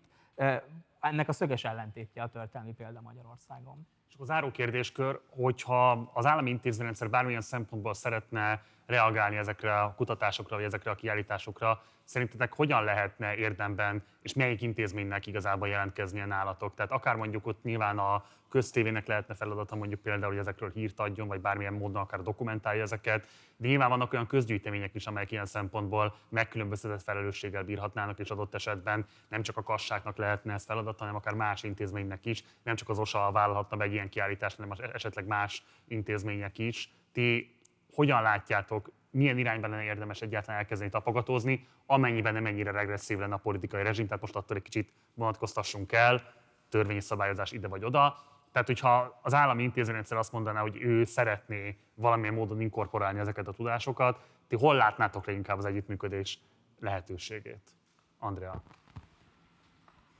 ennek 0.99 1.27
a 1.27 1.33
szöges 1.33 1.63
ellentétje 1.63 2.23
a 2.23 2.27
történelmi 2.27 2.73
példa 2.73 3.01
Magyarországon. 3.01 3.87
És 4.07 4.13
akkor 4.13 4.25
záró 4.25 4.51
kérdéskör, 4.51 5.19
hogyha 5.29 5.91
az 6.13 6.25
állami 6.25 6.49
intézményrendszer 6.49 7.09
bármilyen 7.09 7.41
szempontból 7.41 7.93
szeretne 7.93 8.63
reagálni 8.85 9.37
ezekre 9.37 9.81
a 9.81 9.93
kutatásokra, 9.95 10.55
vagy 10.55 10.65
ezekre 10.65 10.91
a 10.91 10.95
kiállításokra, 10.95 11.81
szerintetek 12.03 12.53
hogyan 12.53 12.83
lehetne 12.83 13.35
érdemben, 13.35 14.03
és 14.21 14.33
melyik 14.33 14.61
intézménynek 14.61 15.27
igazából 15.27 15.67
jelentkeznie 15.67 16.25
nálatok? 16.25 16.75
Tehát 16.75 16.91
akár 16.91 17.15
mondjuk 17.15 17.47
ott 17.47 17.63
nyilván 17.63 17.99
a 17.99 18.23
köztévének 18.49 19.07
lehetne 19.07 19.33
feladata 19.33 19.75
mondjuk 19.75 20.01
például, 20.01 20.31
hogy 20.31 20.41
ezekről 20.41 20.71
hírt 20.71 20.99
adjon, 20.99 21.27
vagy 21.27 21.41
bármilyen 21.41 21.73
módon 21.73 22.01
akár 22.01 22.21
dokumentálja 22.21 22.81
ezeket, 22.81 23.27
de 23.57 23.67
nyilván 23.67 23.89
vannak 23.89 24.13
olyan 24.13 24.27
közgyűjtemények 24.27 24.95
is, 24.95 25.07
amelyek 25.07 25.31
ilyen 25.31 25.45
szempontból 25.45 26.15
megkülönböztetett 26.29 27.01
felelősséggel 27.01 27.63
bírhatnának, 27.63 28.19
és 28.19 28.29
adott 28.29 28.55
esetben 28.55 29.05
nem 29.29 29.41
csak 29.41 29.57
a 29.57 29.63
kassáknak 29.63 30.17
lehetne 30.17 30.53
ez 30.53 30.65
feladata, 30.65 30.99
hanem 30.99 31.15
akár 31.15 31.33
más 31.33 31.63
intézménynek 31.63 32.25
is, 32.25 32.43
nem 32.63 32.75
csak 32.75 32.89
az 32.89 32.99
OSA 32.99 33.31
vállalhatna 33.31 33.77
meg 33.77 33.91
ilyen 33.91 34.09
kiállítást, 34.09 34.57
hanem 34.57 34.77
esetleg 34.93 35.25
más 35.25 35.63
intézmények 35.87 36.57
is. 36.57 36.91
Ti 37.11 37.55
hogyan 37.93 38.21
látjátok, 38.21 38.91
milyen 39.11 39.37
irányban 39.37 39.69
lenne 39.69 39.83
érdemes 39.83 40.21
egyáltalán 40.21 40.59
elkezdeni 40.59 40.89
tapogatózni, 40.89 41.67
amennyiben 41.85 42.33
nem 42.33 42.45
ennyire 42.45 42.71
regresszív 42.71 43.17
lenne 43.17 43.33
a 43.33 43.37
politikai 43.37 43.83
rezsim, 43.83 44.05
tehát 44.05 44.21
most 44.21 44.35
attól 44.35 44.57
egy 44.57 44.63
kicsit 44.63 44.93
vonatkoztassunk 45.13 45.91
el, 45.91 46.21
törvényi 46.69 46.99
szabályozás 46.99 47.51
ide 47.51 47.67
vagy 47.67 47.83
oda. 47.83 48.17
Tehát, 48.51 48.67
hogyha 48.67 49.19
az 49.21 49.33
állami 49.33 49.63
intézményrendszer 49.63 50.17
azt 50.17 50.31
mondaná, 50.31 50.61
hogy 50.61 50.75
ő 50.81 51.03
szeretné 51.03 51.77
valamilyen 51.93 52.33
módon 52.33 52.61
inkorporálni 52.61 53.19
ezeket 53.19 53.47
a 53.47 53.51
tudásokat, 53.51 54.19
ti 54.47 54.55
hol 54.55 54.75
látnátok 54.75 55.25
leginkább 55.25 55.57
az 55.57 55.65
együttműködés 55.65 56.39
lehetőségét? 56.79 57.71
Andrea. 58.19 58.61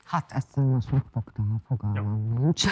Hát 0.04 0.32
ezt 0.32 0.56
most 0.56 0.92
megfogtam, 0.92 1.62
a 1.63 1.68
fogalmam 1.68 2.34
nincs. 2.34 2.63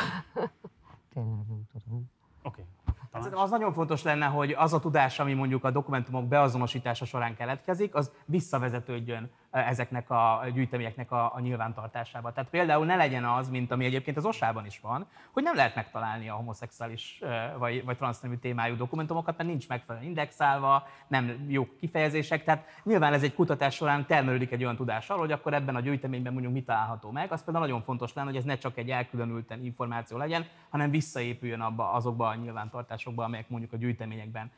Tényleg 1.13 1.47
nem 1.47 1.63
tudom. 1.71 2.11
Oké. 2.43 2.65
Hát 2.85 3.21
szerintem 3.21 3.43
az 3.43 3.49
nagyon 3.49 3.73
fontos 3.73 4.03
lenne, 4.03 4.25
hogy 4.25 4.51
az 4.51 4.73
a 4.73 4.79
tudás, 4.79 5.19
ami 5.19 5.33
mondjuk 5.33 5.63
a 5.63 5.71
dokumentumok 5.71 6.27
beazonosítása 6.27 7.05
során 7.05 7.35
keletkezik, 7.35 7.95
az 7.95 8.11
visszavezetődjön 8.25 9.31
ezeknek 9.65 10.09
a 10.09 10.43
gyűjteményeknek 10.53 11.11
a, 11.11 11.33
a 11.35 11.39
nyilvántartásába. 11.39 12.33
Tehát 12.33 12.49
például 12.49 12.85
ne 12.85 12.95
legyen 12.95 13.25
az, 13.25 13.49
mint 13.49 13.71
ami 13.71 13.85
egyébként 13.85 14.17
az 14.17 14.25
osában 14.25 14.65
is 14.65 14.79
van, 14.79 15.05
hogy 15.31 15.43
nem 15.43 15.55
lehet 15.55 15.75
megtalálni 15.75 16.29
a 16.29 16.33
homoszexuális 16.33 17.21
vagy, 17.57 17.85
vagy 17.85 17.97
transznemű 17.97 18.35
témájú 18.35 18.75
dokumentumokat, 18.75 19.37
mert 19.37 19.49
nincs 19.49 19.67
megfelelően 19.67 20.09
indexálva, 20.09 20.87
nem 21.07 21.45
jó 21.47 21.67
kifejezések. 21.79 22.43
Tehát 22.43 22.65
nyilván 22.83 23.13
ez 23.13 23.23
egy 23.23 23.33
kutatás 23.33 23.75
során 23.75 24.05
termelődik 24.05 24.51
egy 24.51 24.63
olyan 24.63 24.75
tudás 24.75 25.09
arról, 25.09 25.21
hogy 25.21 25.31
akkor 25.31 25.53
ebben 25.53 25.75
a 25.75 25.79
gyűjteményben 25.79 26.33
mondjuk 26.33 26.53
mit 26.53 26.65
található 26.65 27.11
meg. 27.11 27.31
Az 27.31 27.43
például 27.43 27.65
nagyon 27.65 27.81
fontos 27.81 28.13
lenne, 28.13 28.27
hogy 28.27 28.37
ez 28.37 28.43
ne 28.43 28.57
csak 28.57 28.77
egy 28.77 28.89
elkülönülten 28.89 29.63
információ 29.63 30.17
legyen, 30.17 30.45
hanem 30.69 30.89
visszaépüljön 30.89 31.61
abba, 31.61 31.91
azokba 31.91 32.27
a 32.27 32.35
nyilvántartásokba, 32.35 33.23
amelyek 33.23 33.49
mondjuk 33.49 33.73
a 33.73 33.77
gyűjteményekben 33.77 34.51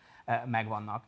megvannak. 0.46 1.04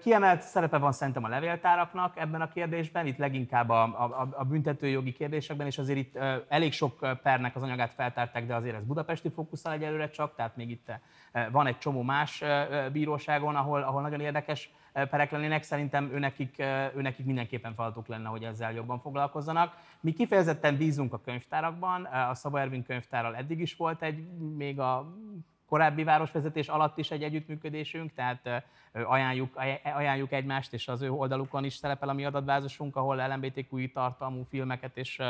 Kiemelt 0.00 0.42
szerepe 0.42 0.78
van 0.78 0.92
szerintem 0.92 1.24
a 1.24 1.28
levéltáraknak 1.28 2.18
ebben 2.18 2.40
a 2.40 2.48
kérdésben, 2.48 3.06
itt 3.06 3.16
leginkább 3.16 3.68
a, 3.68 3.82
a, 3.82 4.28
a 4.32 4.44
büntetőjogi 4.44 5.12
kérdésekben, 5.12 5.66
és 5.66 5.78
azért 5.78 5.98
itt 5.98 6.18
elég 6.48 6.72
sok 6.72 7.18
pernek 7.22 7.56
az 7.56 7.62
anyagát 7.62 7.94
feltárták, 7.94 8.46
de 8.46 8.54
azért 8.54 8.76
ez 8.76 8.84
budapesti 8.84 9.30
fókuszal 9.30 9.72
egyelőre 9.72 10.08
csak, 10.08 10.34
tehát 10.34 10.56
még 10.56 10.70
itt 10.70 10.92
van 11.50 11.66
egy 11.66 11.78
csomó 11.78 12.02
más 12.02 12.42
bíróságon, 12.92 13.56
ahol, 13.56 13.82
ahol 13.82 14.02
nagyon 14.02 14.20
érdekes 14.20 14.70
perek 14.92 15.30
lennének, 15.30 15.62
szerintem 15.62 16.10
őnekik, 16.12 16.58
őnekik 16.96 17.26
mindenképpen 17.26 17.74
feladatuk 17.74 18.06
lenne, 18.06 18.28
hogy 18.28 18.44
ezzel 18.44 18.72
jobban 18.72 18.98
foglalkozzanak. 18.98 19.76
Mi 20.00 20.12
kifejezetten 20.12 20.76
bízunk 20.76 21.12
a 21.12 21.20
könyvtárakban, 21.20 22.04
a 22.04 22.34
Szabó 22.34 22.56
Ervin 22.56 22.84
könyvtárral 22.84 23.36
eddig 23.36 23.60
is 23.60 23.76
volt 23.76 24.02
egy, 24.02 24.26
még 24.56 24.80
a 24.80 25.14
korábbi 25.74 26.04
városvezetés 26.04 26.68
alatt 26.68 26.98
is 26.98 27.10
egy 27.10 27.22
együttműködésünk, 27.22 28.12
tehát 28.14 28.64
ajánljuk, 28.92 29.56
ajánljuk 29.84 30.32
egymást, 30.32 30.72
és 30.72 30.88
az 30.88 31.02
ő 31.02 31.10
oldalukon 31.10 31.64
is 31.64 31.74
szerepel 31.74 32.08
a 32.08 32.12
mi 32.12 32.24
adatbázisunk, 32.24 32.96
ahol 32.96 33.26
LMBTQI 33.28 33.90
tartalmú 33.90 34.42
filmeket 34.42 34.96
és 34.96 35.22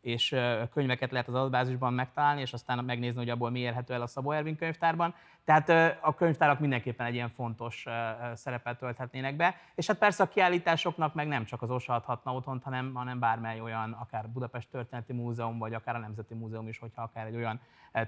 és 0.00 0.36
könyveket 0.72 1.10
lehet 1.10 1.28
az 1.28 1.34
adatbázisban 1.34 1.92
megtalálni, 1.92 2.40
és 2.40 2.52
aztán 2.52 2.84
megnézni, 2.84 3.18
hogy 3.18 3.30
abból 3.30 3.50
mi 3.50 3.58
érhető 3.58 3.94
el 3.94 4.02
a 4.02 4.06
Szabó 4.06 4.30
Ervin 4.30 4.56
könyvtárban. 4.56 5.14
Tehát 5.44 5.98
a 6.00 6.14
könyvtárak 6.14 6.60
mindenképpen 6.60 7.06
egy 7.06 7.14
ilyen 7.14 7.28
fontos 7.28 7.86
szerepet 8.34 8.78
tölthetnének 8.78 9.36
be. 9.36 9.54
És 9.74 9.86
hát 9.86 9.98
persze 9.98 10.22
a 10.22 10.28
kiállításoknak 10.28 11.14
meg 11.14 11.26
nem 11.26 11.44
csak 11.44 11.62
az 11.62 11.70
OSA 11.70 11.94
adhatna 11.94 12.34
otthont, 12.34 12.62
hanem, 12.62 12.94
hanem 12.94 13.18
bármely 13.18 13.60
olyan, 13.60 13.92
akár 13.92 14.28
Budapest 14.28 14.70
Történeti 14.70 15.12
Múzeum, 15.12 15.58
vagy 15.58 15.74
akár 15.74 15.94
a 15.94 15.98
Nemzeti 15.98 16.34
Múzeum 16.34 16.68
is, 16.68 16.78
hogyha 16.78 17.02
akár 17.02 17.26
egy 17.26 17.36
olyan 17.36 17.60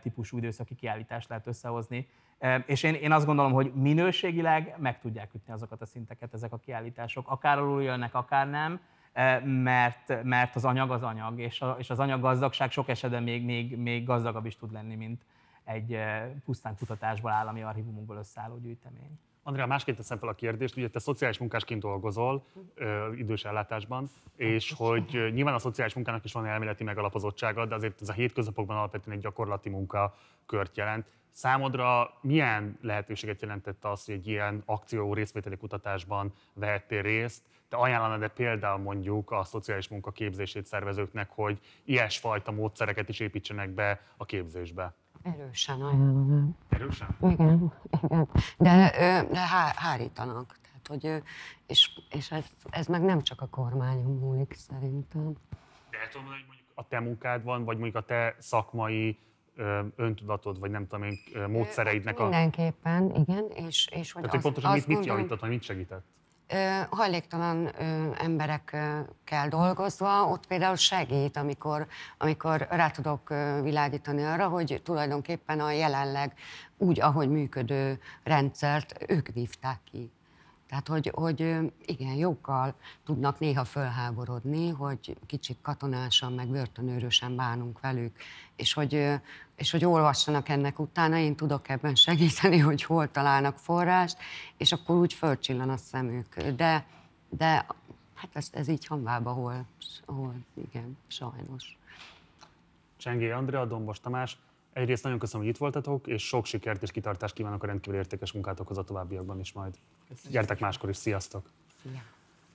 típusú 0.03 0.37
időszaki 0.37 0.75
kiállítást 0.75 1.29
lehet 1.29 1.47
összehozni. 1.47 2.09
És 2.67 2.83
én, 2.83 2.95
én 2.95 3.13
azt 3.13 3.27
gondolom, 3.27 3.53
hogy 3.53 3.73
minőségileg 3.75 4.75
meg 4.79 5.01
tudják 5.01 5.35
ütni 5.35 5.53
azokat 5.53 5.83
a 5.83 5.87
szinteket 5.87 6.35
ezek 6.35 6.53
a 6.53 6.59
kiállítások. 6.59 7.29
Akár 7.29 7.59
alul 7.59 7.83
jönnek, 7.83 8.15
akár 8.15 8.51
nem 8.51 8.81
mert, 9.45 10.23
mert 10.23 10.57
az 10.57 10.65
anyag 10.65 10.91
az 10.91 11.03
anyag, 11.03 11.41
és, 11.41 11.61
a, 11.61 11.77
és 11.79 11.91
az 11.91 11.99
anyaggazdagság 11.99 12.71
sok 12.71 12.89
esetben 12.89 13.23
még, 13.23 13.45
még, 13.45 13.77
még 13.77 14.05
gazdagabb 14.05 14.47
is 14.47 14.57
tud 14.57 14.73
lenni, 14.73 14.95
mint 14.95 15.23
egy 15.65 15.99
pusztán 16.45 16.77
kutatásból, 16.77 17.31
állami 17.31 17.63
archívumokból 17.63 18.17
összeálló 18.17 18.59
gyűjtemény. 18.59 19.19
Andrea, 19.45 19.67
másként 19.67 19.97
teszem 19.97 20.19
fel 20.19 20.29
a 20.29 20.35
kérdést, 20.35 20.77
ugye 20.77 20.89
te 20.89 20.99
szociális 20.99 21.39
munkásként 21.39 21.81
dolgozol 21.81 22.45
ö, 22.75 23.13
idős 23.13 23.45
ellátásban, 23.45 24.11
és 24.37 24.73
hogy 24.77 25.31
nyilván 25.33 25.55
a 25.55 25.59
szociális 25.59 25.95
munkának 25.95 26.25
is 26.25 26.33
van 26.33 26.47
elméleti 26.47 26.85
megalapozottsága, 26.85 27.67
de 27.67 27.75
azért 27.75 28.01
ez 28.01 28.09
a 28.09 28.13
hétköznapokban 28.13 28.77
alapvetően 28.77 29.17
egy 29.17 29.23
gyakorlati 29.23 29.69
munkakört 29.69 30.77
jelent. 30.77 31.07
Számodra 31.31 32.11
milyen 32.21 32.79
lehetőséget 32.81 33.41
jelentette 33.41 33.91
az, 33.91 34.05
hogy 34.05 34.15
egy 34.15 34.27
ilyen 34.27 34.63
akció 34.67 35.15
részvételi 35.15 35.57
kutatásban 35.57 36.33
vehettél 36.53 37.03
részt? 37.03 37.43
Te 37.69 37.77
ajánlanád-e 37.77 38.29
például 38.29 38.79
mondjuk 38.79 39.31
a 39.31 39.45
szociális 39.45 39.89
munka 39.89 40.11
képzését 40.11 40.67
szervezőknek, 40.67 41.31
hogy 41.31 41.59
ilyesfajta 41.85 42.51
módszereket 42.51 43.09
is 43.09 43.21
építsenek 43.21 43.71
be 43.71 44.01
a 44.17 44.25
képzésbe? 44.25 44.95
Erősen 45.23 45.81
ajánlom. 45.81 46.57
Erősen? 46.69 47.17
Igen, 47.23 47.73
igen. 48.03 48.29
De, 48.59 48.93
de 49.31 49.39
há, 49.39 49.73
hárítanak. 49.77 50.59
Tehát, 50.63 50.87
hogy, 50.87 51.23
és 51.67 51.91
és 52.11 52.31
ez, 52.31 52.47
ez 52.71 52.87
meg 52.87 53.03
nem 53.03 53.23
csak 53.23 53.41
a 53.41 53.47
kormányon 53.47 54.19
múlik 54.19 54.55
szerintem. 54.55 55.33
De 55.91 55.99
el 55.99 56.09
tudom 56.09 56.27
hogy 56.27 56.45
mondjuk 56.47 56.69
a 56.75 56.87
te 56.89 57.01
munkádban, 57.01 57.65
vagy 57.65 57.77
mondjuk 57.77 57.97
a 57.97 58.07
te 58.07 58.37
szakmai 58.39 59.19
öntudatod, 59.97 60.59
vagy 60.59 60.71
nem 60.71 60.87
tudom 60.87 61.05
én, 61.05 61.19
módszereidnek 61.49 62.19
a... 62.19 62.23
Mindenképpen, 62.23 63.15
igen. 63.15 63.45
És, 63.51 63.89
és 63.91 64.13
hogy 64.13 64.23
Tehát, 64.23 64.43
hogy 64.43 64.53
pontosan 64.53 64.73
mit, 64.73 64.87
mit 64.87 65.05
javított, 65.05 65.41
vagy 65.41 65.51
mit 65.51 65.63
segített? 65.63 66.05
Hajléktalan 66.91 67.71
emberekkel 68.19 69.49
dolgozva, 69.49 70.27
ott 70.29 70.47
például 70.47 70.77
segít, 70.77 71.37
amikor, 71.37 71.87
amikor 72.19 72.67
rá 72.71 72.91
tudok 72.91 73.29
világítani 73.63 74.25
arra, 74.25 74.49
hogy 74.49 74.81
tulajdonképpen 74.85 75.61
a 75.61 75.71
jelenleg 75.71 76.33
úgy, 76.77 77.01
ahogy 77.01 77.29
működő 77.29 78.01
rendszert 78.23 79.05
ők 79.09 79.29
vívták 79.29 79.81
ki. 79.91 80.13
Tehát, 80.69 80.89
hogy, 80.89 81.11
hogy 81.15 81.41
igen, 81.85 82.15
jókkal 82.15 82.75
tudnak 83.05 83.39
néha 83.39 83.65
fölháborodni, 83.65 84.69
hogy 84.69 85.17
kicsit 85.27 85.59
katonásan, 85.63 86.33
meg 86.33 86.49
börtönőrösen 86.49 87.37
bánunk 87.37 87.81
velük, 87.81 88.17
és 88.57 88.73
hogy, 88.73 89.21
és 89.57 89.71
hogy 89.71 89.85
olvassanak 89.85 90.49
ennek 90.49 90.79
utána, 90.79 91.17
én 91.17 91.37
tudok 91.37 91.69
ebben 91.69 91.95
segíteni, 91.95 92.59
hogy 92.69 92.83
hol 92.83 93.11
találnak 93.11 93.59
forrást, 93.59 94.19
és 94.57 94.73
akkor 94.73 94.97
úgy 94.97 95.13
fölcsillan 95.13 95.71
a 95.71 95.77
szemük. 95.77 96.37
De, 96.37 96.87
de 97.29 97.67
hát 98.15 98.31
ez, 98.33 98.49
ez 98.53 98.69
így 98.69 98.87
hanvába, 98.87 99.33
hol, 99.33 99.67
hol, 100.07 100.35
igen, 100.69 100.99
sajnos. 101.07 101.77
Csengé 102.97 103.31
Andrea, 103.31 103.65
Dombos 103.65 104.01
Tamás, 104.01 104.39
Egyrészt 104.73 105.03
nagyon 105.03 105.19
köszönöm, 105.19 105.47
hogy 105.47 105.55
itt 105.55 105.61
voltatok, 105.61 106.07
és 106.07 106.27
sok 106.27 106.47
sikert 106.47 106.83
és 106.83 106.91
kitartást 106.91 107.35
kívánok 107.35 107.63
a 107.63 107.67
rendkívül 107.67 107.99
értékes 107.99 108.33
munkátokhoz 108.33 108.79
a 108.79 108.85
továbbiakban 108.85 109.41
is 109.41 109.53
majd. 109.53 109.75
Köszönjük. 110.09 110.33
Gyertek 110.33 110.61
máskor 110.61 110.89
is, 110.89 110.97
sziasztok! 110.97 111.51
Szia. 111.83 112.03